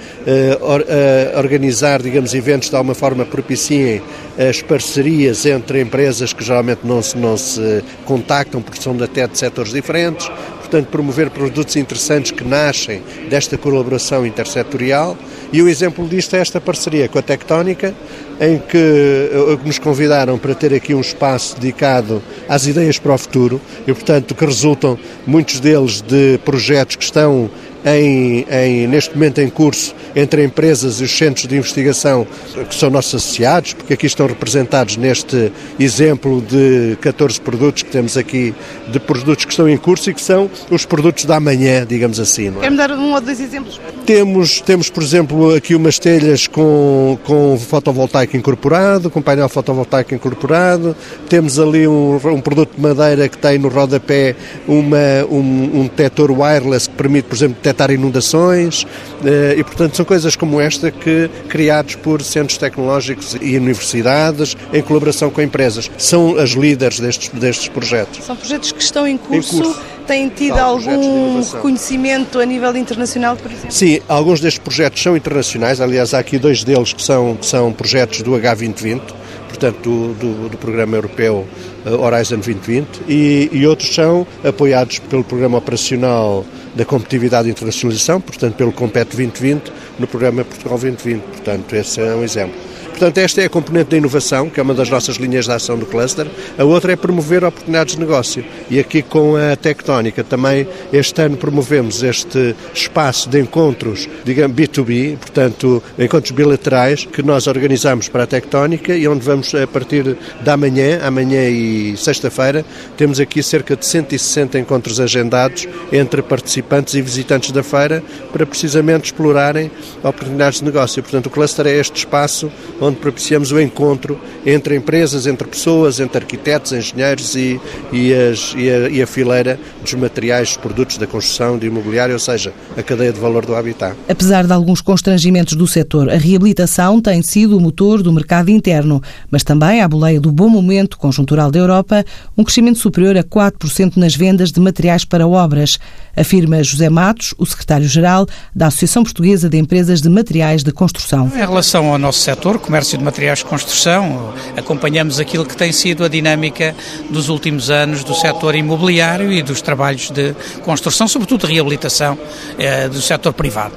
or, 0.65 0.81
uh, 0.83 1.39
organizar, 1.39 2.03
digamos, 2.03 2.35
eventos 2.35 2.69
de 2.69 2.77
alguma 2.77 2.95
forma 2.95 3.25
propiciem 3.25 4.03
as 4.39 4.61
parcerias 4.61 5.47
entre 5.47 5.81
empresas 5.81 6.33
que 6.33 6.45
geralmente 6.45 6.81
não 6.85 7.03
se, 7.03 7.17
não 7.17 7.37
se 7.37 7.83
contactam 8.05 8.61
porque 8.61 8.81
são 8.81 8.97
até 9.03 9.27
de 9.27 9.39
setores 9.39 9.73
diferentes, 9.73 10.31
portanto, 10.59 10.89
promover 10.89 11.31
produtos 11.31 11.77
interessantes 11.77 12.31
que 12.31 12.45
nascem 12.45 13.03
desta 13.29 13.57
colaboração 13.59 14.27
intersetorial. 14.27 15.17
E 15.53 15.61
o 15.61 15.69
exemplo 15.69 16.09
disto 16.09 16.35
é 16.35 16.39
esta 16.39 16.61
parceria 16.61 17.09
com 17.09 17.19
a 17.19 17.23
Tectónica, 17.23 17.95
em 18.41 18.59
que 18.59 18.79
eh, 18.79 19.59
nos 19.65 19.79
convidaram 19.79 20.39
para 20.39 20.55
ter 20.55 20.73
aqui 20.73 20.95
um 20.95 21.01
espaço 21.01 21.61
dedicado 21.61 22.23
às 22.49 22.67
ideias 22.67 22.99
para 22.99 23.13
o 23.13 23.19
futuro 23.19 23.61
e, 23.87 23.93
portanto, 23.93 24.35
que 24.35 24.47
resultam 24.47 24.99
muitos 25.27 25.61
deles 25.61 26.01
de 26.01 26.39
projetos 26.43 26.97
que 26.97 27.05
estão 27.05 27.51
em, 27.85 28.47
em, 28.51 28.87
neste 28.87 29.15
momento 29.15 29.41
em 29.41 29.49
curso 29.49 29.95
entre 30.15 30.45
empresas 30.45 31.01
e 31.01 31.05
os 31.05 31.17
centros 31.17 31.47
de 31.47 31.57
investigação 31.57 32.27
que 32.69 32.75
são 32.75 32.91
nossos 32.91 33.15
associados, 33.15 33.73
porque 33.73 33.95
aqui 33.95 34.07
estão 34.07 34.27
representados 34.27 34.97
neste 34.97 35.53
exemplo 35.79 36.43
de 36.43 36.97
14 37.01 37.41
produtos 37.41 37.83
que 37.83 37.91
temos 37.91 38.17
aqui, 38.17 38.55
de 38.89 39.01
produtos 39.01 39.45
que 39.45 39.51
estão 39.51 39.69
em 39.69 39.77
curso 39.77 40.11
e 40.11 40.15
que 40.15 40.21
são 40.21 40.51
os 40.71 40.85
produtos 40.85 41.25
da 41.25 41.41
manhã, 41.41 41.87
digamos 41.87 42.21
assim. 42.21 42.51
Não 42.51 42.59
é? 42.59 42.63
Quer-me 42.63 42.77
dar 42.77 42.91
um 42.93 43.15
ou 43.15 43.21
dois 43.21 43.41
exemplos? 43.41 43.81
Temos, 44.07 44.61
temos, 44.61 44.91
por 44.91 45.03
exemplo, 45.03 45.55
aqui 45.55 45.75
umas 45.75 45.99
telhas 45.99 46.47
com, 46.47 47.19
com 47.25 47.59
fotovoltaico 47.59 48.37
incorporado, 48.37 49.11
com 49.11 49.23
painel 49.23 49.49
fotovoltaico 49.49 50.15
incorporado, 50.15 50.97
temos 51.29 51.59
ali 51.59 51.87
um, 51.87 52.17
um 52.17 52.41
produto 52.41 52.75
de 52.77 52.81
madeira 52.81 53.29
que 53.29 53.39
tem 53.39 53.59
no 53.59 53.69
rodapé 53.69 54.35
uma, 54.67 55.25
um, 55.31 55.81
um 55.81 55.83
detector 55.85 56.31
wireless 56.31 56.89
que 56.89 56.97
permite, 56.97 57.25
por 57.25 57.35
exemplo, 57.35 57.57
detectar 57.73 57.91
inundações 57.91 58.87
eh, 59.25 59.57
e, 59.59 59.65
portanto, 59.65 59.97
são 59.97 60.05
coisas 60.05 60.37
como 60.37 60.61
esta 60.61 60.91
que, 60.91 61.29
criados 61.49 61.97
por 61.97 62.23
centros 62.23 62.59
tecnológicos 62.59 63.37
e 63.41 63.57
universidades, 63.57 64.57
em 64.73 64.83
colaboração 64.83 65.31
com 65.31 65.41
empresas, 65.41 65.91
são 65.99 66.39
as 66.39 66.51
líderes 66.51 67.01
destes, 67.01 67.29
destes 67.31 67.69
projetos. 67.69 68.25
São 68.25 68.37
projetos 68.37 68.73
que 68.73 68.83
estão 68.83 69.07
em 69.07 69.17
curso. 69.17 69.57
Em 69.57 69.63
curso. 69.63 69.81
Têm 70.07 70.29
tido 70.29 70.59
algum 70.59 71.41
reconhecimento 71.41 72.41
a 72.41 72.45
nível 72.45 72.77
internacional, 72.77 73.37
por 73.37 73.51
exemplo? 73.51 73.71
Sim, 73.71 74.01
alguns 74.09 74.41
destes 74.41 74.59
projetos 74.63 75.01
são 75.01 75.17
internacionais. 75.17 75.81
Aliás, 75.81 76.13
há 76.13 76.19
aqui 76.19 76.39
dois 76.39 76.65
deles 76.65 76.93
que 76.93 77.03
são, 77.03 77.37
que 77.37 77.47
são 77.47 77.73
projetos 77.73 78.21
do 78.23 78.33
H2020, 78.33 79.01
portanto, 79.49 79.81
do, 79.81 80.15
do, 80.15 80.49
do 80.49 80.59
Programa 80.59 80.97
Europeu 80.97 81.47
eh, 81.87 81.91
Horizon 81.91 82.37
2020, 82.37 83.03
e, 83.09 83.49
e 83.53 83.65
outros 83.65 83.95
são 83.95 84.27
apoiados 84.45 84.99
pelo 84.99 85.23
Programa 85.23 85.59
Operacional 85.59 86.45
da 86.75 86.85
competitividade 86.85 87.49
e 87.49 87.51
internacionalização, 87.51 88.21
portanto, 88.21 88.55
pelo 88.55 88.73
Compete 88.73 89.17
2020, 89.17 89.73
no 89.99 90.07
programa 90.07 90.45
Portugal 90.45 90.79
2020. 90.79 91.23
Portanto, 91.23 91.77
esse 91.77 92.01
é 92.01 92.15
um 92.15 92.23
exemplo. 92.23 92.72
Portanto, 93.03 93.19
esta 93.19 93.43
é 93.43 93.47
a 93.47 93.51
componente 93.51 93.91
da 93.91 93.97
inovação, 93.97 94.49
que 94.49 94.61
é 94.61 94.63
uma 94.63 94.75
das 94.75 94.89
nossas 94.89 95.17
linhas 95.17 95.47
de 95.47 95.51
ação 95.51 95.77
do 95.77 95.85
cluster. 95.85 96.25
A 96.57 96.63
outra 96.63 96.93
é 96.93 96.95
promover 96.95 97.43
oportunidades 97.43 97.97
de 97.97 98.01
negócio. 98.01 98.45
E 98.71 98.79
aqui 98.79 99.03
com 99.03 99.35
a 99.35 99.57
Tectónica 99.57 100.23
também, 100.23 100.69
este 100.93 101.21
ano 101.21 101.37
promovemos 101.37 102.05
este 102.05 102.55
espaço 102.73 103.29
de 103.29 103.41
encontros, 103.41 104.09
digamos, 104.25 104.57
B2B, 104.57 105.17
portanto, 105.17 105.83
encontros 105.99 106.31
bilaterais, 106.31 107.05
que 107.05 107.25
nós 107.25 107.49
organizamos 107.49 108.09
para 108.09 108.23
a 108.23 108.27
Tectónica 108.27 108.95
e 108.95 109.09
onde 109.09 109.25
vamos, 109.25 109.53
a 109.53 109.67
partir 109.67 110.17
da 110.41 110.57
manhã, 110.57 111.01
amanhã 111.03 111.49
e 111.49 111.97
sexta-feira, 111.97 112.65
temos 112.97 113.19
aqui 113.19 113.43
cerca 113.43 113.75
de 113.75 113.85
160 113.85 114.61
encontros 114.61 115.01
agendados 115.01 115.67
entre 115.91 116.23
participantes 116.23 116.95
e 116.95 117.03
visitantes 117.03 117.51
da 117.51 117.65
feira 117.65 118.01
para 118.33 118.47
precisamente 118.47 119.07
explorarem 119.07 119.73
oportunidades 120.05 120.61
de 120.61 120.67
negócio. 120.67 121.03
Portanto, 121.03 121.27
o 121.27 121.31
cluster 121.31 121.67
é 121.67 121.77
este 121.77 121.97
espaço 121.97 122.49
onde 122.81 122.92
onde 122.93 123.01
propiciamos 123.01 123.51
o 123.51 123.61
encontro 123.61 124.21
entre 124.45 124.77
empresas, 124.77 125.27
entre 125.27 125.49
pessoas, 125.49 125.99
entre 125.99 126.19
arquitetos, 126.19 126.73
engenheiros 126.73 127.35
e, 127.35 127.61
e, 127.93 128.13
as, 128.13 128.55
e, 128.57 128.71
a, 128.71 128.89
e 128.89 129.03
a 129.03 129.07
fileira 129.07 129.59
dos 129.81 129.95
materiais, 129.95 130.57
produtos 130.57 130.99
da 130.99 131.07
construção, 131.07 131.59
de 131.59 131.67
imobiliário, 131.67 132.13
ou 132.13 132.19
seja, 132.19 132.53
a 132.77 132.83
cadeia 132.83 133.13
de 133.13 133.19
valor 133.19 133.47
do 133.47 133.55
habitat. 133.55 133.97
Apesar 134.09 134.47
de 134.47 134.53
alguns 134.53 134.81
constrangimentos 134.81 135.55
do 135.57 135.67
setor, 135.67 136.11
a 136.11 136.17
reabilitação 136.17 137.01
tem 137.01 137.23
sido 137.23 137.57
o 137.57 137.61
motor 137.61 138.03
do 138.03 138.13
mercado 138.13 138.51
interno, 138.51 139.03
mas 139.31 139.43
também, 139.43 139.81
à 139.81 139.89
boleia 139.89 140.21
do 140.21 140.31
bom 140.31 140.49
momento 140.49 140.99
conjuntural 140.99 141.51
da 141.51 141.59
Europa, 141.59 142.05
um 142.37 142.45
crescimento 142.45 142.79
superior 142.79 143.17
a 143.17 143.25
4% 143.25 143.97
nas 143.97 144.15
vendas 144.15 144.53
de 144.53 144.61
materiais 144.61 145.05
para 145.05 145.27
obras, 145.27 145.79
afirma 146.17 146.63
José 146.63 146.91
Matos, 146.91 147.35
o 147.39 147.47
secretário-geral 147.47 148.27
da 148.55 148.67
Associação 148.67 149.03
Portuguesa 149.03 149.49
de 149.49 149.57
Empresas 149.57 150.01
de 150.03 150.09
Materiais 150.09 150.63
de 150.63 150.73
Construção. 150.73 151.31
Em 151.35 151.39
relação 151.39 151.87
ao 151.87 151.99
nosso 151.99 152.21
setor, 152.21 152.59
comércio 152.73 152.97
de 152.97 153.05
materiais 153.05 153.41
de 153.41 153.45
construção, 153.45 154.33
acompanhamos 154.57 155.21
aquilo 155.21 155.45
que 155.45 155.55
tem 155.55 155.71
sido 155.73 156.07
a 156.07 156.09
dinâmica 156.09 156.75
dos 157.11 157.29
últimos 157.29 157.69
anos 157.69 158.03
do 158.03 158.15
setor 158.15 158.55
imobiliário 158.55 159.31
e 159.31 159.43
dos 159.43 159.61
trabalhos 159.61 160.11
de 160.11 160.35
construção, 160.65 161.07
sobretudo 161.07 161.47
de 161.47 161.53
reabilitação 161.53 162.19
eh, 162.59 162.89
do 162.89 163.03
setor 163.03 163.35
privado. 163.35 163.75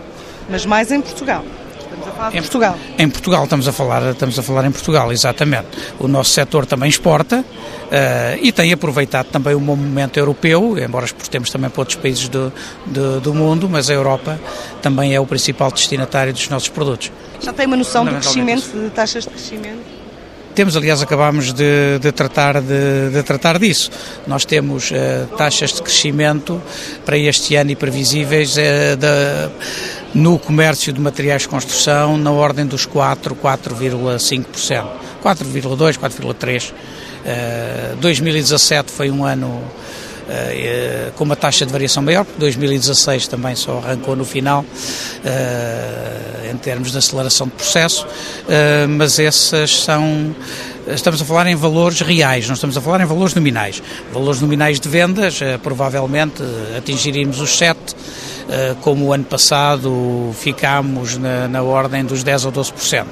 Mas 0.50 0.66
mais 0.66 0.94
em 0.94 1.02
Portugal. 1.02 1.44
Em 2.32 2.42
Portugal. 2.42 2.78
Em 2.98 3.10
Portugal 3.10 3.44
estamos 3.44 3.68
a 3.68 3.74
falar, 3.74 4.12
estamos 4.12 4.40
a 4.40 4.42
falar 4.42 4.66
em 4.66 4.72
Portugal, 4.72 5.12
exatamente. 5.12 5.68
O 6.00 6.08
nosso 6.08 6.30
setor 6.30 6.66
também 6.66 6.88
exporta 6.88 7.42
uh, 7.42 8.40
e 8.42 8.54
tem 8.54 8.72
aproveitado 8.72 9.28
também 9.28 9.54
o 9.54 9.60
momento 9.60 10.18
europeu, 10.18 10.78
embora 10.78 11.06
exportemos 11.06 11.50
também 11.50 11.70
para 11.70 11.82
outros 11.82 11.98
países 11.98 12.30
do, 12.30 12.54
do, 12.86 13.20
do, 13.20 13.34
mundo, 13.34 13.68
mas 13.70 13.90
a 13.90 13.94
Europa 13.94 14.40
também 14.82 15.14
é 15.14 15.20
o 15.20 15.26
principal 15.26 15.70
destinatário 15.70 16.32
dos 16.32 16.48
nossos 16.48 16.70
produtos. 16.70 17.12
Já 17.42 17.54
tem 17.54 17.66
uma 17.66 17.78
noção 17.78 18.06
do 18.06 18.12
crescimento, 18.12 18.72
de 18.72 18.90
taxas 18.90 19.24
de 19.24 19.30
crescimento? 19.30 19.96
Temos, 20.56 20.78
aliás, 20.78 21.02
acabámos 21.02 21.52
de, 21.52 22.00
de 22.00 22.12
tratar, 22.14 22.62
de, 22.62 23.10
de, 23.12 23.24
tratar 23.24 23.60
disso. 23.60 23.92
Nós 24.26 24.46
temos 24.46 24.90
uh, 24.90 25.28
taxas 25.38 25.74
de 25.74 25.82
crescimento 25.82 26.62
para 27.06 27.18
este 27.18 27.56
ano 27.56 27.72
e 27.72 27.76
previsíveis 27.76 28.56
uh, 28.56 28.96
de, 28.96 30.18
no 30.18 30.40
comércio 30.40 30.94
de 30.94 31.02
materiais 31.02 31.42
de 31.42 31.50
construção 31.50 32.18
na 32.18 32.32
ordem 32.32 32.66
dos 32.66 32.86
4, 32.86 33.36
4,5%. 33.36 34.86
4,2, 35.22 35.98
4,3%. 35.98 36.72
Uh, 36.72 37.96
2017 37.98 38.94
foi 38.94 39.12
um 39.12 39.26
ano 39.26 39.62
Uh, 40.26 41.12
com 41.12 41.24
uma 41.24 41.36
taxa 41.36 41.68
de 41.68 41.72
variação 41.72 42.02
maior, 42.02 42.26
porque 42.26 42.40
2016 42.40 43.28
também 43.28 43.56
só 43.56 43.78
arrancou 43.78 44.16
no 44.16 44.26
final, 44.26 44.62
uh, 44.64 46.52
em 46.52 46.58
termos 46.58 46.92
de 46.92 46.98
aceleração 46.98 47.46
de 47.48 47.54
processo, 47.54 48.08
mas 48.90 49.20
essas 49.20 49.84
são. 49.84 50.36
Estamos 50.88 51.22
a 51.22 51.26
falar 51.26 51.48
em 51.48 51.56
valores 51.56 52.00
reais, 52.02 52.48
não 52.48 52.56
estamos 52.56 52.76
a 52.78 52.82
falar 52.82 53.02
em 53.02 53.06
valores 53.06 53.34
nominais. 53.36 53.82
Valores 54.14 54.42
nominais 54.42 54.80
de 54.80 54.88
vendas, 54.88 55.40
provavelmente 55.62 56.44
atingiríamos 56.78 57.40
os 57.40 57.58
7 57.58 57.96
eh, 58.48 58.76
como 58.82 59.06
o 59.06 59.14
ano 59.14 59.24
passado 59.24 60.32
ficámos 60.36 61.18
na, 61.18 61.48
na 61.48 61.64
ordem 61.64 62.06
dos 62.06 62.24
10 62.24 62.46
ou 62.46 62.52
12%. 62.52 63.06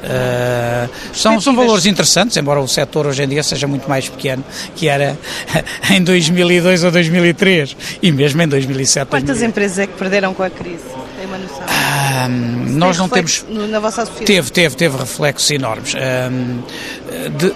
Uh, 0.00 0.04
eh, 0.04 0.88
são, 1.12 1.40
são 1.40 1.54
valores 1.54 1.86
interessantes, 1.86 2.36
embora 2.36 2.60
o 2.60 2.68
setor 2.68 3.06
hoje 3.06 3.22
em 3.22 3.28
dia 3.28 3.42
seja 3.42 3.66
muito 3.66 3.88
mais 3.88 4.08
pequeno 4.08 4.44
que 4.74 4.88
era 4.88 5.18
em 5.90 6.02
2002 6.02 6.84
ou 6.84 6.90
2003 6.90 7.76
e 8.02 8.12
mesmo 8.12 8.40
em 8.42 8.48
2007. 8.48 9.08
Quantas 9.08 9.26
2008. 9.26 9.50
empresas 9.50 9.78
é 9.78 9.86
que 9.86 9.94
perderam 9.94 10.32
com 10.32 10.42
a 10.42 10.50
crise? 10.50 10.84
Tem 11.16 11.26
uma 11.26 11.38
noção? 11.38 11.62
Ah, 11.68 12.28
nós 12.28 12.98
não 12.98 13.08
temos. 13.08 13.44
Na 13.48 13.78
vossa 13.78 14.02
associação? 14.02 14.26
Teve, 14.26 14.50
teve, 14.50 14.76
teve 14.76 14.96
reflexos 14.96 15.50
enormes. 15.50 15.94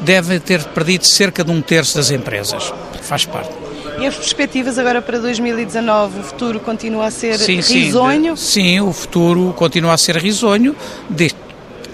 deve 0.02 0.40
ter 0.40 0.62
perdido 0.64 1.06
cerca 1.06 1.42
de 1.42 1.50
um 1.50 1.62
terço 1.62 1.96
das 1.96 2.10
empresas. 2.10 2.72
Faz 3.02 3.24
parte. 3.24 3.64
E 3.98 4.06
as 4.06 4.16
perspectivas 4.16 4.78
agora 4.78 5.00
para 5.00 5.18
2019? 5.18 6.20
O 6.20 6.22
futuro 6.24 6.60
continua 6.60 7.06
a 7.06 7.10
ser 7.10 7.38
sim, 7.38 7.60
risonho? 7.60 8.36
Sim, 8.36 8.62
sim, 8.62 8.80
o 8.80 8.92
futuro 8.92 9.54
continua 9.56 9.94
a 9.94 9.96
ser 9.96 10.16
risonho, 10.16 10.74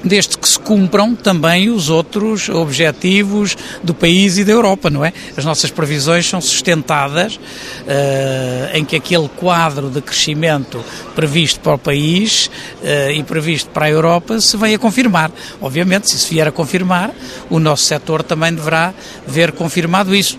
desde 0.05 0.37
que 0.39 0.49
se 0.49 0.59
cumpram 0.59 1.15
também 1.15 1.69
os 1.69 1.91
outros 1.91 2.49
objetivos 2.49 3.57
do 3.83 3.93
país 3.93 4.39
e 4.39 4.45
da 4.45 4.53
Europa, 4.53 4.89
não 4.91 5.05
é? 5.05 5.13
As 5.37 5.45
nossas 5.45 5.71
previsões 5.71 6.29
são 6.29 6.41
sustentadas 6.41 7.37
uh, 7.37 8.77
em 8.77 8.85
que 8.85 8.97
aquele 8.97 9.29
quadro 9.29 9.91
de 9.91 10.01
crescimento 10.01 10.83
previsto 11.15 11.61
para 11.61 11.75
o 11.75 11.79
país 11.79 12.51
uh, 12.83 13.11
e 13.11 13.23
previsto 13.23 13.71
para 13.71 13.87
a 13.87 13.91
Europa 13.91 14.41
se 14.41 14.57
venha 14.57 14.77
a 14.77 14.79
confirmar. 14.79 15.31
Obviamente, 15.61 16.11
se 16.11 16.19
se 16.19 16.31
vier 16.31 16.47
a 16.47 16.53
confirmar, 16.53 17.11
o 17.49 17.59
nosso 17.59 17.85
setor 17.85 18.23
também 18.23 18.55
deverá 18.55 18.95
ver 19.27 19.53
confirmado 19.53 20.15
isso. 20.15 20.39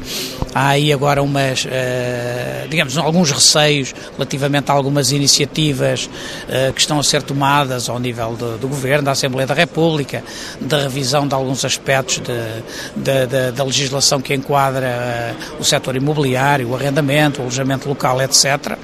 Há 0.54 0.70
aí 0.70 0.92
agora 0.92 1.24
umas, 1.24 1.66
uh, 1.66 2.68
digamos, 2.70 2.98
alguns 2.98 3.32
receios 3.32 3.94
relativamente 4.14 4.70
a 4.70 4.74
algumas 4.74 5.12
iniciativas 5.12 6.08
uh, 6.08 6.74
que 6.74 6.82
estão 6.82 7.00
a 7.00 7.04
ser 7.04 7.24
tomadas 7.24 7.88
ao 7.88 7.98
nível 8.00 8.36
do, 8.36 8.58
do, 8.58 8.68
Governo, 8.68 9.06
da 9.06 9.12
Assembleia 9.12 9.48
da 9.48 9.54
República, 9.54 10.24
da 10.60 10.84
revisão 10.84 11.28
de 11.28 11.34
alguns 11.34 11.64
aspectos 11.64 12.20
de, 12.20 13.02
de, 13.02 13.28
de, 13.28 13.52
da 13.52 13.64
legislação 13.64 14.20
que 14.20 14.34
enquadra 14.34 15.36
uh, 15.58 15.62
o 15.62 15.64
setor 15.64 15.96
imobiliário, 15.96 16.70
o 16.70 16.76
arrendamento, 16.76 17.40
o 17.40 17.44
alojamento 17.44 17.88
local, 17.88 18.22
etc. 18.22 18.78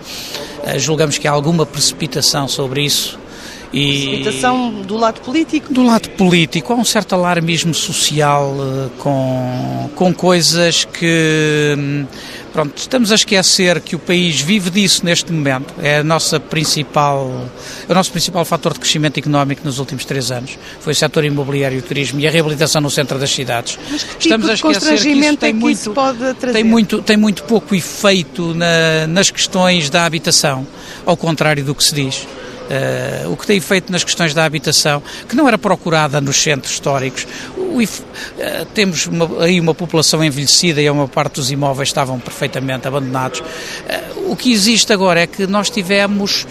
julgamos 0.77 1.17
que 1.17 1.27
há 1.27 1.31
alguma 1.31 1.65
precipitação 1.65 2.47
sobre 2.47 2.81
isso 2.81 3.26
e 3.73 4.21
Precipitação 4.21 4.71
do 4.81 4.95
lado 4.95 5.19
político? 5.21 5.73
Do 5.73 5.83
lado 5.83 6.09
político, 6.11 6.71
há 6.71 6.75
um 6.75 6.85
certo 6.85 7.13
alarmismo 7.13 7.73
social 7.73 8.53
uh, 8.53 8.89
com, 8.97 9.89
com 9.95 10.13
coisas 10.13 10.85
que. 10.85 11.75
Hum, 11.77 12.05
pronto, 12.53 12.77
estamos 12.77 13.11
a 13.11 13.15
esquecer 13.15 13.81
que 13.81 13.95
o 13.95 13.99
país 13.99 14.39
vive 14.39 14.69
disso 14.69 15.05
neste 15.05 15.31
momento. 15.33 15.73
É 15.81 15.97
a 15.97 16.03
nossa 16.03 16.39
principal, 16.39 17.29
é 17.87 17.91
o 17.91 17.95
nosso 17.95 18.11
principal 18.11 18.45
fator 18.45 18.73
de 18.73 18.79
crescimento 18.79 19.17
económico 19.17 19.61
nos 19.65 19.79
últimos 19.79 20.05
três 20.05 20.31
anos. 20.31 20.57
Foi 20.79 20.93
o 20.93 20.95
setor 20.95 21.25
imobiliário 21.25 21.75
e 21.75 21.79
o 21.79 21.83
turismo 21.83 22.19
e 22.21 22.27
a 22.27 22.31
reabilitação 22.31 22.81
no 22.81 22.89
centro 22.89 23.19
das 23.19 23.31
cidades. 23.31 23.77
Mas 23.91 24.03
que 24.03 24.09
tipo 24.09 24.23
estamos 24.23 24.49
a 24.49 24.53
esquecer 24.53 25.01
que 25.01 25.09
isso 25.09 25.37
tem 25.37 25.49
é 25.49 25.53
que 25.53 25.59
muito, 25.59 25.77
isso 25.77 25.91
pode 25.91 26.33
trazer? 26.35 26.53
Tem 26.53 26.63
muito, 26.63 27.01
tem 27.01 27.17
muito 27.17 27.43
pouco 27.43 27.75
efeito 27.75 28.53
na, 28.53 29.07
nas 29.07 29.29
questões 29.29 29.89
da 29.89 30.05
habitação, 30.05 30.65
ao 31.05 31.17
contrário 31.17 31.65
do 31.65 31.75
que 31.75 31.83
se 31.83 31.93
diz. 31.93 32.25
Uh, 32.67 33.31
o 33.31 33.37
que 33.37 33.47
tem 33.47 33.61
feito 33.61 33.91
nas 33.91 34.03
questões 34.03 34.33
da 34.33 34.43
habitação, 34.43 35.01
que 35.27 35.35
não 35.35 35.47
era 35.47 35.57
procurada 35.57 36.19
nos 36.19 36.35
centros 36.41 36.73
históricos. 36.73 37.25
O, 37.57 37.81
uh, 37.81 38.65
temos 38.73 39.07
uma, 39.07 39.43
aí 39.43 39.59
uma 39.59 39.73
população 39.73 40.21
envelhecida 40.23 40.81
e 40.81 40.89
uma 40.89 41.07
parte 41.07 41.35
dos 41.35 41.49
imóveis 41.49 41.87
estavam 41.89 42.19
perfeitamente 42.19 42.85
abandonados. 42.87 43.39
Uh, 43.39 44.31
o 44.31 44.35
que 44.35 44.51
existe 44.51 44.91
agora 44.91 45.21
é 45.21 45.27
que 45.27 45.47
nós 45.47 45.69
tivemos 45.69 46.45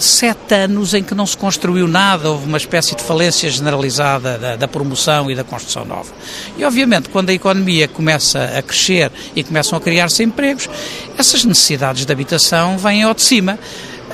sete 0.00 0.54
anos 0.54 0.94
em 0.94 1.02
que 1.02 1.14
não 1.14 1.26
se 1.26 1.36
construiu 1.36 1.88
nada, 1.88 2.30
houve 2.30 2.46
uma 2.46 2.56
espécie 2.56 2.94
de 2.94 3.02
falência 3.02 3.50
generalizada 3.50 4.38
da, 4.38 4.56
da, 4.56 4.68
promoção 4.68 5.30
e 5.30 5.34
da 5.34 5.44
construção 5.44 5.84
nova. 5.84 6.12
E 6.56 6.64
obviamente, 6.64 7.08
quando 7.08 7.30
a 7.30 7.32
economia 7.32 7.88
começa 7.88 8.44
a 8.44 8.62
crescer 8.62 9.10
e 9.34 9.42
começam 9.42 9.76
a 9.76 9.80
criar-se 9.80 10.22
empregos, 10.22 10.68
essas 11.16 11.44
necessidades 11.44 12.06
de 12.06 12.12
habitação 12.12 12.78
vêm 12.78 13.02
ao 13.02 13.14
de 13.14 13.22
cima 13.22 13.58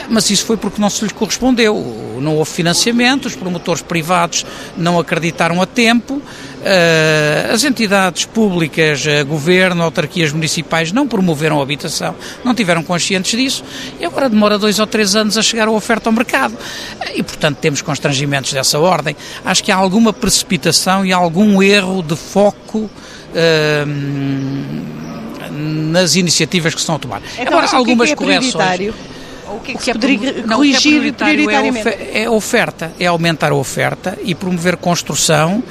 mas 0.09 0.31
isso 0.31 0.45
foi 0.45 0.57
porque 0.57 0.81
não 0.81 0.91
se 0.91 1.03
lhes 1.05 1.13
correspondeu. 1.13 2.19
Não 2.21 2.37
houve 2.37 2.51
financiamento, 2.51 3.27
os 3.27 3.37
promotores 3.37 3.83
privados 3.83 4.45
não 4.77 4.99
acreditaram 4.99 5.61
a 5.61 5.67
tempo, 5.67 6.23
eh, 6.65 7.51
as 7.53 7.65
entidades 7.65 8.25
públicas, 8.25 9.07
eh, 9.07 9.23
governo, 9.23 9.83
autarquias 9.83 10.33
municipais 10.33 10.93
não 10.93 11.07
promoveram 11.07 11.61
a 11.61 11.63
habitação, 11.63 12.15
não 12.43 12.55
tiveram 12.55 12.83
conscientes 12.83 13.39
disso 13.39 13.65
e 14.01 14.05
agora 14.05 14.29
demora 14.29 14.57
dois 14.59 14.79
ou 14.79 14.87
três 14.87 15.15
anos 15.15 15.37
a 15.37 15.43
chegar 15.43 15.69
a 15.69 15.71
oferta 15.71 16.09
ao 16.09 16.13
mercado. 16.13 16.57
E, 17.15 17.23
portanto, 17.23 17.59
temos 17.59 17.83
constrangimentos 17.83 18.53
dessa 18.53 18.79
ordem. 18.79 19.17
Acho 19.45 19.63
que 19.63 19.71
há 19.71 19.77
alguma 19.77 20.13
precipitação 20.13 21.05
e 21.05 21.13
algum 21.13 21.63
erro 21.63 22.03
de 22.03 22.17
foco. 22.17 22.91
Uh, 23.35 25.05
nas 25.51 26.17
iniciativas 26.17 26.75
que 26.75 26.81
se 26.81 26.83
estão 26.83 26.97
a 26.97 26.99
tomar. 26.99 27.23
Então, 27.39 27.59
Agora, 27.59 27.77
algumas 27.77 28.11
é 28.11 28.17
correções. 28.17 28.95
O 29.55 29.61
que 29.61 29.73
é 29.73 29.75
que, 29.75 29.79
que 29.79 29.85
se 29.85 29.93
poderia 29.93 30.33
não, 30.47 30.57
corrigir 30.57 31.01
que 31.01 31.09
é 31.09 31.13
prioritariamente? 31.13 31.89
É, 32.13 32.29
oferta, 32.29 32.93
é 32.99 33.07
aumentar 33.07 33.53
a 33.53 33.55
oferta 33.55 34.19
e 34.25 34.35
promover 34.35 34.77
construção 34.77 35.63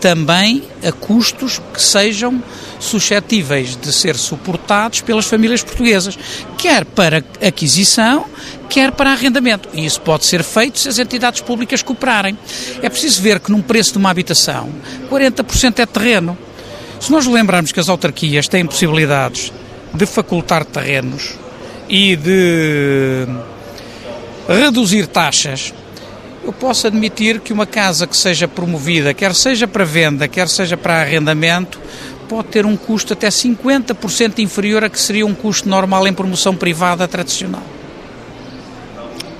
também 0.00 0.62
a 0.86 0.92
custos 0.92 1.60
que 1.72 1.82
sejam 1.82 2.42
suscetíveis 2.78 3.76
de 3.76 3.92
ser 3.92 4.16
suportados 4.16 5.00
pelas 5.00 5.26
famílias 5.26 5.62
portuguesas, 5.62 6.18
quer 6.56 6.84
para 6.84 7.22
aquisição, 7.46 8.26
quer 8.68 8.92
para 8.92 9.12
arrendamento. 9.12 9.68
E 9.72 9.84
isso 9.84 10.00
pode 10.00 10.24
ser 10.24 10.42
feito 10.42 10.78
se 10.78 10.88
as 10.88 10.98
entidades 10.98 11.40
públicas 11.40 11.82
cooperarem. 11.82 12.36
É 12.82 12.88
preciso 12.88 13.20
ver 13.20 13.40
que 13.40 13.50
num 13.50 13.60
preço 13.60 13.92
de 13.92 13.98
uma 13.98 14.10
habitação, 14.10 14.70
40% 15.10 15.78
é 15.78 15.86
terreno. 15.86 16.36
Se 16.98 17.10
nós 17.10 17.26
lembrarmos 17.26 17.72
que 17.72 17.80
as 17.80 17.88
autarquias 17.88 18.48
têm 18.48 18.66
possibilidades 18.66 19.52
de 19.94 20.06
facultar 20.06 20.64
terrenos 20.64 21.34
e 21.90 22.14
de 22.14 23.26
reduzir 24.48 25.08
taxas, 25.08 25.74
eu 26.44 26.52
posso 26.52 26.86
admitir 26.86 27.40
que 27.40 27.52
uma 27.52 27.66
casa 27.66 28.06
que 28.06 28.16
seja 28.16 28.46
promovida, 28.46 29.12
quer 29.12 29.34
seja 29.34 29.66
para 29.66 29.84
venda, 29.84 30.28
quer 30.28 30.48
seja 30.48 30.76
para 30.76 31.00
arrendamento, 31.00 31.80
pode 32.28 32.46
ter 32.46 32.64
um 32.64 32.76
custo 32.76 33.12
até 33.12 33.28
50% 33.28 34.38
inferior 34.38 34.84
a 34.84 34.88
que 34.88 35.00
seria 35.00 35.26
um 35.26 35.34
custo 35.34 35.68
normal 35.68 36.06
em 36.06 36.12
promoção 36.12 36.54
privada 36.54 37.08
tradicional. 37.08 37.62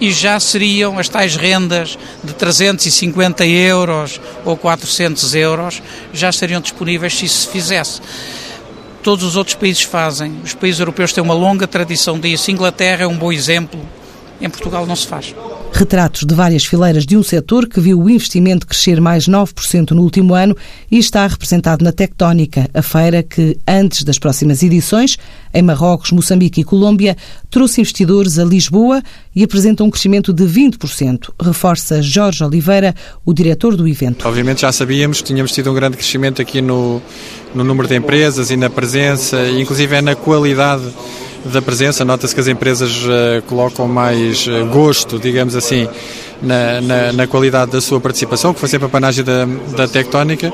E 0.01 0.11
já 0.11 0.41
seriam 0.41 0.99
as 0.99 1.09
tais 1.09 1.37
rendas 1.37 1.97
de 2.25 2.33
350 2.33 3.47
euros 3.47 4.21
ou 4.45 4.57
400 4.57 5.35
euros, 5.37 5.81
já 6.13 6.31
estariam 6.31 6.61
disponíveis 6.61 7.17
se 7.17 7.27
isso 7.27 7.43
se 7.43 7.49
fizesse 7.49 8.01
todos 9.03 9.25
os 9.25 9.37
outros 9.37 9.57
países 9.57 9.83
fazem. 9.83 10.41
Os 10.45 10.55
países 10.55 10.81
europeus 10.81 11.13
têm 11.13 11.23
uma 11.23 11.35
longa 11.35 11.67
tradição 11.67 12.19
disso. 12.19 12.51
Inglaterra 12.51 13.05
é 13.05 13.07
um 13.07 13.17
bom 13.17 13.33
exemplo. 13.33 13.81
Em 14.41 14.49
Portugal 14.49 14.87
não 14.87 14.97
se 14.97 15.07
faz. 15.07 15.35
Retratos 15.73 16.25
de 16.25 16.35
várias 16.35 16.65
fileiras 16.65 17.07
de 17.07 17.17
um 17.17 17.23
setor 17.23 17.69
que 17.69 17.81
viu 17.81 18.01
o 18.01 18.11
investimento 18.11 18.67
crescer 18.67 19.01
mais 19.01 19.27
9% 19.27 19.93
no 19.93 20.03
último 20.03 20.35
ano 20.35 20.57
e 20.91 20.99
está 20.99 21.27
representado 21.27 21.85
na 21.85 21.93
Tectónica, 21.93 22.69
a 22.75 22.83
feira 22.83 23.23
que, 23.23 23.57
antes 23.67 24.03
das 24.03 24.19
próximas 24.19 24.63
edições, 24.63 25.17
em 25.55 25.63
Marrocos, 25.63 26.11
Moçambique 26.11 26.61
e 26.61 26.65
Colômbia, 26.65 27.17
trouxe 27.51 27.81
investidores 27.81 28.39
a 28.39 28.45
Lisboa 28.45 29.03
e 29.35 29.45
apresenta 29.45 29.85
um 29.85 29.91
crescimento 29.91 30.33
de 30.33 30.45
20%, 30.45 31.31
reforça 31.41 32.03
Jorge 32.03 32.43
Oliveira, 32.43 32.95
o 33.25 33.33
diretor 33.33 33.77
do 33.77 33.87
evento. 33.87 34.27
Obviamente 34.27 34.63
já 34.63 34.73
sabíamos 34.73 35.19
que 35.19 35.29
tínhamos 35.29 35.53
tido 35.53 35.71
um 35.71 35.75
grande 35.75 35.97
crescimento 35.97 36.43
aqui 36.43 36.61
no, 36.61 37.01
no 37.55 37.63
número 37.63 37.89
de 37.89 37.97
empresas 37.97 38.51
e 38.51 38.57
na 38.57 38.69
presença, 38.69 39.49
inclusive 39.51 39.97
é 39.97 40.03
na 40.03 40.15
qualidade 40.15 40.85
da 41.45 41.63
presença. 41.63 42.05
Nota-se 42.05 42.35
que 42.35 42.41
as 42.41 42.49
empresas 42.49 43.05
uh, 43.05 43.43
colocam 43.47 43.87
mais 43.89 44.47
uh, 44.47 44.67
gosto, 44.67 45.19
digamos 45.19 45.55
assim, 45.55 45.89
na, 46.43 46.81
na, 46.81 47.13
na, 47.13 47.27
qualidade 47.27 47.71
da 47.71 47.81
sua 47.81 48.01
participação, 48.01 48.53
que 48.53 48.61
foi 48.61 48.69
sempre 48.69 48.87
a 48.87 48.89
panagem 48.89 49.25
da, 49.25 49.47
da 49.77 49.89
tectónica. 49.89 50.53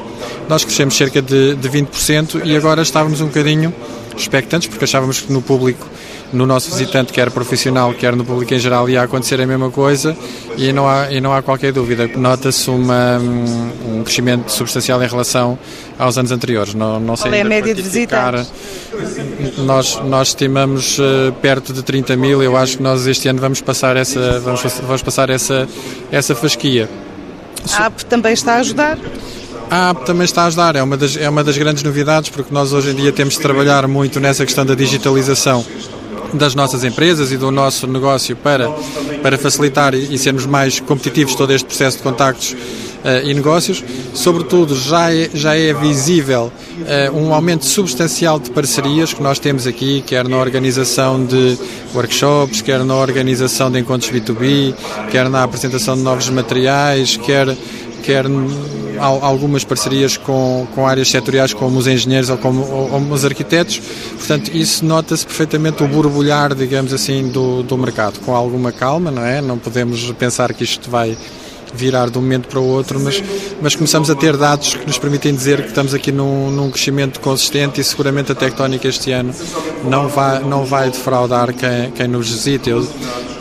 Nós 0.49 0.65
crescemos 0.65 0.97
cerca 0.97 1.21
de, 1.21 1.55
de 1.55 1.69
20% 1.69 2.43
e 2.45 2.57
agora 2.57 2.83
estávamos 2.83 3.21
um 3.21 3.27
bocadinho 3.27 3.73
expectantes, 4.17 4.69
porque 4.69 4.85
achávamos 4.85 5.21
que 5.21 5.33
no 5.33 5.43
público 5.43 5.87
no 6.33 6.47
nosso 6.47 6.71
visitante, 6.71 7.13
quer 7.13 7.31
profissional, 7.31 7.93
quer 7.95 8.15
no 8.17 8.25
público 8.25 8.53
em 8.53 8.59
geral, 8.59 8.89
ia 8.89 9.03
acontecer 9.03 9.41
a 9.41 9.47
mesma 9.47 9.71
coisa 9.71 10.17
e 10.57 10.73
não 10.73 10.89
há, 10.89 11.11
e 11.11 11.21
não 11.21 11.33
há 11.33 11.43
qualquer 11.43 11.73
dúvida. 11.73 12.09
Nota-se 12.17 12.71
um 12.71 14.03
crescimento 14.05 14.51
substancial 14.51 15.03
em 15.03 15.07
relação 15.07 15.59
aos 15.99 16.19
anos 16.19 16.33
anteriores. 16.33 16.75
Não, 16.75 16.99
não 16.99 17.17
sei 17.17 17.31
Qual 17.31 17.35
é 17.35 17.43
a 17.43 17.45
média 17.45 17.75
de 17.75 17.83
visitas? 17.83 18.51
Nós, 19.59 20.01
nós 20.05 20.29
estimamos 20.29 20.99
uh, 20.99 21.33
perto 21.41 21.73
de 21.73 21.83
30 21.83 22.17
mil. 22.17 22.43
Eu 22.43 22.57
acho 22.57 22.79
que 22.79 22.83
nós 22.83 23.07
este 23.07 23.29
ano 23.29 23.41
vamos 23.41 23.61
passar 23.61 23.97
essa, 23.97 24.41
vamos, 24.41 24.63
vamos 24.83 25.03
passar 25.03 25.31
essa, 25.31 25.69
essa 26.11 26.35
fasquia. 26.35 26.89
A 27.79 27.87
app 27.87 28.05
também 28.05 28.33
está 28.33 28.55
a 28.55 28.59
ajudar? 28.59 28.99
A 29.71 29.91
app 29.91 30.05
também 30.07 30.25
está 30.25 30.43
a 30.43 30.47
ajudar, 30.47 30.77
é 30.77 30.83
uma, 30.83 30.97
das, 30.97 31.17
é 31.17 31.29
uma 31.29 31.43
das 31.43 31.59
grandes 31.59 31.83
novidades, 31.83 32.31
porque 32.31 32.55
nós 32.55 32.73
hoje 32.73 32.91
em 32.91 32.95
dia 32.95 33.11
temos 33.11 33.35
de 33.35 33.41
trabalhar 33.41 33.89
muito 33.89 34.21
nessa 34.21 34.45
questão 34.45 34.65
da 34.65 34.77
digitalização 34.77 35.65
das 36.35 36.55
nossas 36.55 36.85
empresas 36.85 37.33
e 37.33 37.37
do 37.37 37.51
nosso 37.51 37.87
negócio 37.87 38.37
para, 38.37 38.69
para 39.23 39.39
facilitar 39.39 39.95
e, 39.95 40.17
sermos 40.19 40.47
mais 40.47 40.81
competitivos 40.81 41.35
todo 41.35 41.53
este 41.53 41.67
processo 41.67 41.99
de 41.99 42.03
contactos 42.03 42.53
uh, 42.53 43.25
e 43.25 43.35
negócios. 43.35 43.83
Sobretudo, 44.15 44.75
já 44.75 45.13
é, 45.13 45.31
já 45.33 45.55
é 45.57 45.73
visível 45.73 46.53
uh, 46.53 47.17
um 47.17 47.33
aumento 47.35 47.65
substancial 47.65 48.39
de 48.39 48.51
parcerias 48.51 49.13
que 49.13 49.23
nós 49.23 49.39
temos 49.39 49.67
aqui, 49.67 50.03
quer 50.07 50.29
na 50.29 50.39
organização 50.39 51.25
de 51.25 51.59
workshops, 51.95 52.61
quer 52.63 52.85
na 52.85 52.97
organização 52.97 53.71
de 53.71 53.79
encontros 53.79 54.11
B2B, 54.11 54.75
quer 55.11 55.29
na 55.29 55.43
apresentação 55.43 55.97
de 55.97 56.03
novos 56.03 56.29
materiais, 56.29 57.17
quer 57.17 57.57
quer 58.07 58.25
algumas 58.99 59.65
parcerias 59.65 60.17
com, 60.17 60.67
com 60.75 60.87
áreas 60.87 61.11
setoriais 61.11 61.53
como 61.53 61.79
os 61.79 61.87
engenheiros 61.87 62.31
ou 62.31 62.39
como 62.39 62.63
ou, 62.63 63.01
os 63.13 63.25
arquitetos. 63.25 63.81
Portanto, 64.17 64.51
isso 64.55 64.85
nota-se 64.85 65.27
perfeitamente 65.27 65.83
o 65.83 65.89
borbulhar, 65.89 66.55
digamos 66.55 66.93
assim, 66.93 67.29
do, 67.29 67.63
do 67.63 67.77
mercado, 67.77 68.21
com 68.21 68.35
alguma 68.35 68.73
calma, 68.73 69.11
não 69.11 69.25
é? 69.25 69.41
Não 69.41 69.59
podemos 69.59 70.11
pensar 70.13 70.53
que 70.53 70.65
isto 70.65 70.91
vai 70.91 71.17
virar 71.75 72.11
de 72.11 72.19
um 72.19 72.23
momento 72.23 72.49
para 72.49 72.59
o 72.59 72.67
outro, 72.67 72.99
mas, 72.99 73.23
mas 73.61 73.75
começamos 73.75 74.11
a 74.11 74.15
ter 74.15 74.37
dados 74.37 74.75
que 74.75 74.87
nos 74.87 74.99
permitem 74.99 75.35
dizer 75.35 75.63
que 75.63 75.69
estamos 75.69 75.95
aqui 75.95 76.11
num, 76.11 76.51
num 76.51 76.71
crescimento 76.71 77.21
consistente 77.21 77.81
e 77.81 77.85
seguramente 77.85 78.33
a 78.33 78.35
tectónica 78.35 78.89
este 78.89 79.13
ano 79.13 79.35
não 79.85 80.09
vai, 80.09 80.43
não 80.43 80.65
vai 80.65 80.91
defraudar 80.91 81.53
quem, 81.53 81.91
quem 81.93 82.09
nos 82.09 82.31
visita. 82.31 82.71
Eu 82.71 82.87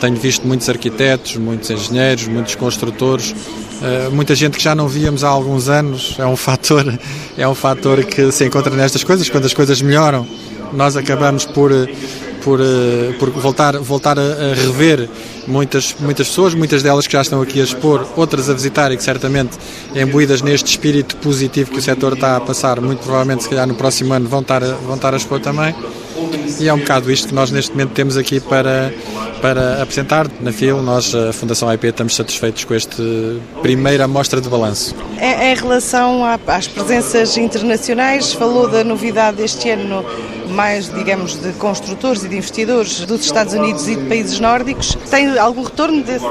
tenho 0.00 0.16
visto 0.16 0.46
muitos 0.46 0.68
arquitetos, 0.68 1.36
muitos 1.36 1.70
engenheiros, 1.70 2.28
muitos 2.28 2.54
construtores, 2.54 3.34
Uh, 3.76 4.10
muita 4.10 4.34
gente 4.34 4.56
que 4.56 4.62
já 4.62 4.74
não 4.74 4.88
víamos 4.88 5.22
há 5.22 5.28
alguns 5.28 5.68
anos 5.68 6.16
é 6.18 6.24
um 6.24 6.34
fator 6.34 6.98
é 7.36 7.46
um 7.46 7.54
fator 7.54 8.02
que 8.04 8.32
se 8.32 8.46
encontra 8.46 8.74
nestas 8.74 9.04
coisas 9.04 9.28
quando 9.28 9.44
as 9.44 9.52
coisas 9.52 9.82
melhoram 9.82 10.26
nós 10.72 10.96
acabamos 10.96 11.44
por 11.44 11.70
por, 12.46 12.60
eh, 12.60 13.12
por 13.18 13.28
voltar, 13.30 13.76
voltar 13.78 14.16
a, 14.20 14.54
rever 14.54 15.10
muitas, 15.48 15.96
muitas 15.98 16.28
pessoas, 16.28 16.54
muitas 16.54 16.80
delas 16.80 17.04
que 17.04 17.12
já 17.14 17.20
estão 17.20 17.42
aqui 17.42 17.60
a 17.60 17.64
expor, 17.64 18.06
outras 18.14 18.48
a 18.48 18.54
visitar 18.54 18.92
e 18.92 18.96
que 18.96 19.02
certamente 19.02 19.58
imbuídas 19.92 20.42
neste 20.42 20.70
espírito 20.70 21.16
positivo 21.16 21.72
que 21.72 21.78
o 21.78 21.82
setor 21.82 22.12
está 22.12 22.36
a 22.36 22.40
passar, 22.40 22.80
muito 22.80 23.00
provavelmente 23.00 23.42
se 23.42 23.48
calhar 23.48 23.66
no 23.66 23.74
próximo 23.74 24.14
ano 24.14 24.28
vão 24.28 24.42
estar, 24.42 24.62
vão 24.62 24.94
estar 24.94 25.12
a 25.12 25.16
expor 25.16 25.40
também. 25.40 25.74
E 26.58 26.68
é 26.68 26.72
um 26.72 26.78
bocado 26.78 27.10
isto 27.10 27.28
que 27.28 27.34
nós 27.34 27.50
neste 27.50 27.72
momento 27.72 27.90
temos 27.90 28.16
aqui 28.16 28.40
para, 28.40 28.92
para 29.42 29.82
apresentar 29.82 30.26
na 30.40 30.52
FIL. 30.52 30.82
Nós, 30.82 31.14
a 31.14 31.32
Fundação 31.32 31.72
IP, 31.72 31.88
estamos 31.88 32.14
satisfeitos 32.14 32.64
com 32.64 32.74
esta 32.74 33.02
primeira 33.62 34.04
amostra 34.04 34.40
de 34.40 34.48
balanço. 34.48 34.94
Em, 35.20 35.52
em 35.52 35.54
relação 35.54 36.22
às 36.24 36.66
presenças 36.66 37.36
internacionais, 37.36 38.32
falou 38.32 38.68
da 38.68 38.82
novidade 38.82 39.38
deste 39.38 39.68
ano 39.70 40.04
mais, 40.50 40.92
digamos, 40.92 41.36
de 41.36 41.52
construtores 41.52 42.24
e 42.24 42.28
de 42.28 42.36
investidores 42.36 43.00
dos 43.00 43.24
Estados 43.24 43.52
Unidos 43.52 43.86
e 43.88 43.96
de 43.96 44.04
países 44.04 44.40
nórdicos. 44.40 44.96
Tem 45.10 45.38
algum 45.38 45.62
retorno 45.62 46.02
desse? 46.02 46.24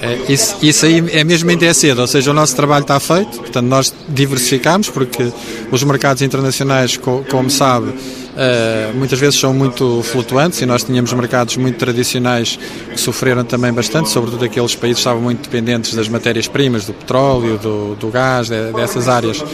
É, 0.00 0.32
isso, 0.32 0.56
isso 0.62 0.86
aí 0.86 1.02
é 1.10 1.24
mesmo 1.24 1.50
ainda 1.50 1.66
é 1.66 1.74
cedo, 1.74 2.00
ou 2.00 2.06
seja, 2.06 2.30
o 2.30 2.34
nosso 2.34 2.54
trabalho 2.54 2.82
está 2.82 3.00
feito, 3.00 3.38
portanto 3.38 3.66
nós 3.66 3.92
diversificamos 4.08 4.88
porque 4.88 5.32
os 5.72 5.82
mercados 5.82 6.22
internacionais, 6.22 6.96
como 6.96 7.50
sabe, 7.50 7.92
Uh, 8.38 8.96
muitas 8.96 9.18
vezes 9.18 9.40
são 9.40 9.52
muito 9.52 10.00
flutuantes 10.04 10.60
e 10.60 10.66
nós 10.66 10.84
tínhamos 10.84 11.12
mercados 11.12 11.56
muito 11.56 11.76
tradicionais 11.76 12.56
que 12.88 13.00
sofreram 13.00 13.42
também 13.42 13.72
bastante, 13.72 14.08
sobretudo 14.10 14.44
aqueles 14.44 14.76
países 14.76 14.98
que 14.98 15.00
estavam 15.00 15.20
muito 15.20 15.42
dependentes 15.42 15.92
das 15.92 16.08
matérias-primas, 16.08 16.86
do 16.86 16.94
petróleo, 16.94 17.58
do, 17.58 17.96
do 17.96 18.08
gás, 18.10 18.48
de, 18.48 18.72
dessas 18.74 19.08
áreas. 19.08 19.40
Uh, 19.40 19.46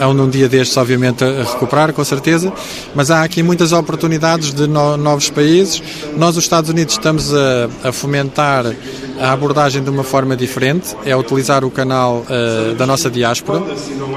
hão 0.00 0.14
num 0.14 0.30
dia 0.30 0.48
destes, 0.48 0.76
obviamente, 0.76 1.24
a 1.24 1.42
recuperar, 1.42 1.92
com 1.92 2.04
certeza, 2.04 2.52
mas 2.94 3.10
há 3.10 3.24
aqui 3.24 3.42
muitas 3.42 3.72
oportunidades 3.72 4.54
de 4.54 4.68
no, 4.68 4.96
novos 4.96 5.28
países. 5.28 5.82
Nós, 6.16 6.36
os 6.36 6.44
Estados 6.44 6.70
Unidos, 6.70 6.94
estamos 6.94 7.34
a, 7.34 7.88
a 7.88 7.92
fomentar 7.92 8.64
a 9.22 9.30
abordagem 9.32 9.84
de 9.84 9.88
uma 9.88 10.02
forma 10.02 10.36
diferente, 10.36 10.96
é 11.04 11.16
utilizar 11.16 11.64
o 11.64 11.70
canal 11.70 12.26
uh, 12.28 12.74
da 12.74 12.84
nossa 12.84 13.08
diáspora, 13.08 13.62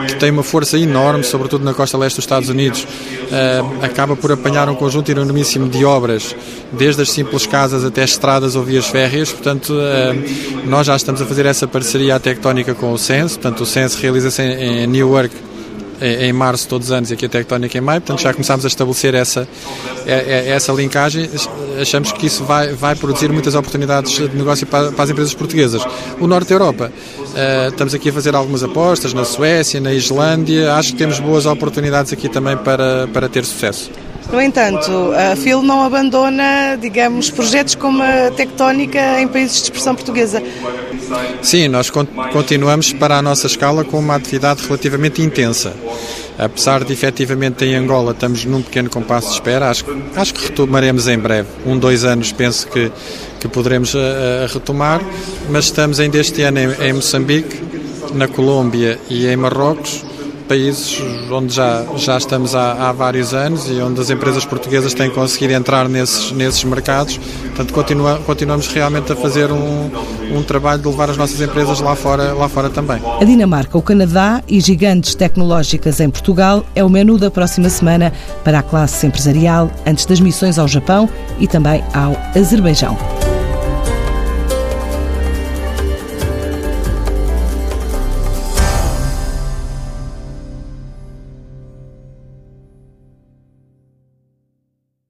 que 0.08 0.16
tem 0.16 0.32
uma 0.32 0.42
força 0.42 0.80
enorme, 0.80 1.24
sobretudo 1.24 1.64
na 1.64 1.76
costa 1.76 1.96
leste 1.96 2.16
dos 2.16 2.24
Estados 2.26 2.50
Unidos, 2.50 2.84
uh, 2.86 3.86
acaba 3.86 4.16
por 4.16 4.32
apanhar 4.32 4.68
um 4.68 4.74
conjunto 4.74 5.12
enormíssimo 5.12 5.70
de 5.70 5.86
obras, 5.86 6.36
desde 6.72 7.04
as 7.04 7.12
simples 7.12 7.46
casas 7.46 7.86
até 7.86 8.04
estradas 8.04 8.56
ou 8.56 8.64
vias 8.64 8.88
férreas, 8.88 9.32
portanto, 9.32 9.74
uh, 9.74 10.68
nós 10.68 10.88
já 10.88 10.96
estamos 10.96 11.22
a 11.22 11.26
fazer 11.28 11.46
essa 11.46 11.68
parceria 11.68 12.20
tectónica 12.20 12.74
com 12.74 12.92
o 12.92 12.98
SENSE, 12.98 13.36
portanto, 13.36 13.62
o 13.62 13.66
SENSE 13.68 14.02
realiza-se 14.02 14.42
em, 14.42 14.86
em 14.86 14.88
Newark, 14.88 15.36
em 16.02 16.34
março 16.34 16.68
todos 16.68 16.88
os 16.88 16.92
anos 16.92 17.12
e 17.12 17.14
aqui 17.14 17.26
a 17.26 17.30
Tectónica 17.30 17.78
em 17.78 17.82
maio, 17.82 18.02
portanto 18.02 18.22
já 18.22 18.34
começámos 18.34 18.66
a 18.66 18.68
estabelecer 18.68 19.14
essa, 19.14 19.48
é, 20.06 20.14
é, 20.14 20.50
essa 20.50 20.72
linkagem, 20.74 21.30
achamos 21.80 22.12
que 22.12 22.26
isso 22.26 22.44
vai, 22.44 22.74
vai 22.74 22.96
produzir 22.96 23.32
muitas 23.32 23.56
oportunidades 23.56 24.14
de 24.14 24.36
negócio 24.36 24.68
para, 24.68 24.92
para 24.92 25.04
as 25.04 25.10
empresas 25.10 25.34
portuguesas. 25.34 25.82
O 26.20 26.28
Norte 26.28 26.50
da 26.50 26.56
Europa, 26.56 26.92
uh, 26.92 27.70
estamos 27.70 27.94
aqui 27.94 28.10
a 28.10 28.14
fazer 28.14 28.36
algumas 28.36 28.64
apostas 28.64 29.14
na 29.14 29.26
Suécia, 29.26 29.80
na 29.80 29.94
Islândia, 29.94 30.74
acho 30.74 30.92
que 30.92 30.98
temos 30.98 31.20
boas 31.20 31.46
oportunidades 31.46 32.12
aqui 32.12 32.30
também 32.30 32.58
para, 32.58 33.08
para 33.08 33.30
ter 33.30 33.46
sucesso. 33.46 33.90
No 34.32 34.42
entanto, 34.42 35.12
a 35.14 35.36
FIL 35.36 35.62
não 35.62 35.84
abandona, 35.84 36.78
digamos, 36.80 37.30
projetos 37.30 37.76
como 37.76 38.02
a 38.02 38.32
Tectónica 38.32 39.20
em 39.20 39.28
países 39.28 39.58
de 39.58 39.64
expressão 39.64 39.96
portuguesa. 39.96 40.42
Sim, 41.42 41.68
nós 41.68 41.90
continuamos 41.90 42.92
para 42.94 43.18
a 43.18 43.22
nossa 43.22 43.48
escala 43.48 43.84
com 43.84 44.00
uma 44.00 44.16
atividade 44.16 44.64
relativamente 44.66 45.22
intensa. 45.22 45.74
Apesar 46.38 46.84
de 46.84 46.92
efetivamente 46.92 47.64
em 47.64 47.76
Angola 47.76 48.12
estamos 48.12 48.44
num 48.44 48.62
pequeno 48.62 48.90
compasso 48.90 49.28
de 49.30 49.34
espera, 49.36 49.70
acho, 49.70 49.86
acho 50.16 50.34
que 50.34 50.44
retomaremos 50.44 51.08
em 51.08 51.18
breve. 51.18 51.48
Um, 51.66 51.78
dois 51.78 52.04
anos 52.04 52.34
penso 52.34 52.68
que, 52.68 52.92
que 53.40 53.48
poderemos 53.48 53.94
uh, 53.94 54.00
retomar, 54.54 55.02
mas 55.50 55.66
estamos 55.66 55.98
ainda 56.00 56.18
este 56.18 56.42
ano 56.42 56.60
em, 56.60 56.90
em 56.90 56.94
Moçambique, 56.94 57.62
na 58.14 58.28
Colômbia 58.28 59.00
e 59.10 59.28
em 59.28 59.36
Marrocos 59.38 60.05
países 60.46 61.02
onde 61.32 61.54
já, 61.54 61.84
já 61.98 62.18
estamos 62.18 62.56
há, 62.56 62.90
há, 62.90 62.92
vários 62.92 63.34
anos 63.34 63.70
e 63.70 63.82
onde 63.82 64.00
as 64.00 64.10
empresas 64.10 64.46
portuguesas 64.46 64.94
têm 64.94 65.10
conseguido 65.10 65.54
entrar 65.54 65.90
nesses, 65.90 66.32
nesses 66.32 66.64
mercados. 66.64 67.18
Portanto, 67.18 67.74
continua, 67.74 68.20
continuamos 68.26 68.68
realmente 68.68 69.12
a 69.12 69.16
fazer 69.16 69.52
um, 69.52 69.90
um 70.32 70.44
trabalho 70.44 70.82
de 70.82 70.88
levar 70.88 71.10
as 71.10 71.18
nossas 71.18 71.42
empresas 71.42 71.80
lá 71.80 71.96
fora, 71.96 72.34
lá 72.34 72.48
fora 72.48 72.70
também. 72.70 73.02
A 73.20 73.24
Dinamarca, 73.24 73.78
o 73.78 73.82
Canadá 73.82 74.44
e 74.48 74.60
gigantes 74.60 75.16
tecnológicas 75.16 76.00
em 76.00 76.10
Portugal 76.10 76.66
é 76.76 76.84
o 76.84 76.90
menu 76.90 77.18
da 77.18 77.32
próxima 77.32 77.70
semana 77.70 78.14
para 78.44 78.60
a 78.60 78.64
classe 78.64 79.06
empresarial 79.06 79.72
antes 79.86 80.06
das 80.06 80.20
missões 80.20 80.60
ao 80.60 80.68
Japão 80.68 81.10
e 81.40 81.48
também 81.48 81.84
ao 81.94 82.16
Azerbaijão. 82.38 82.98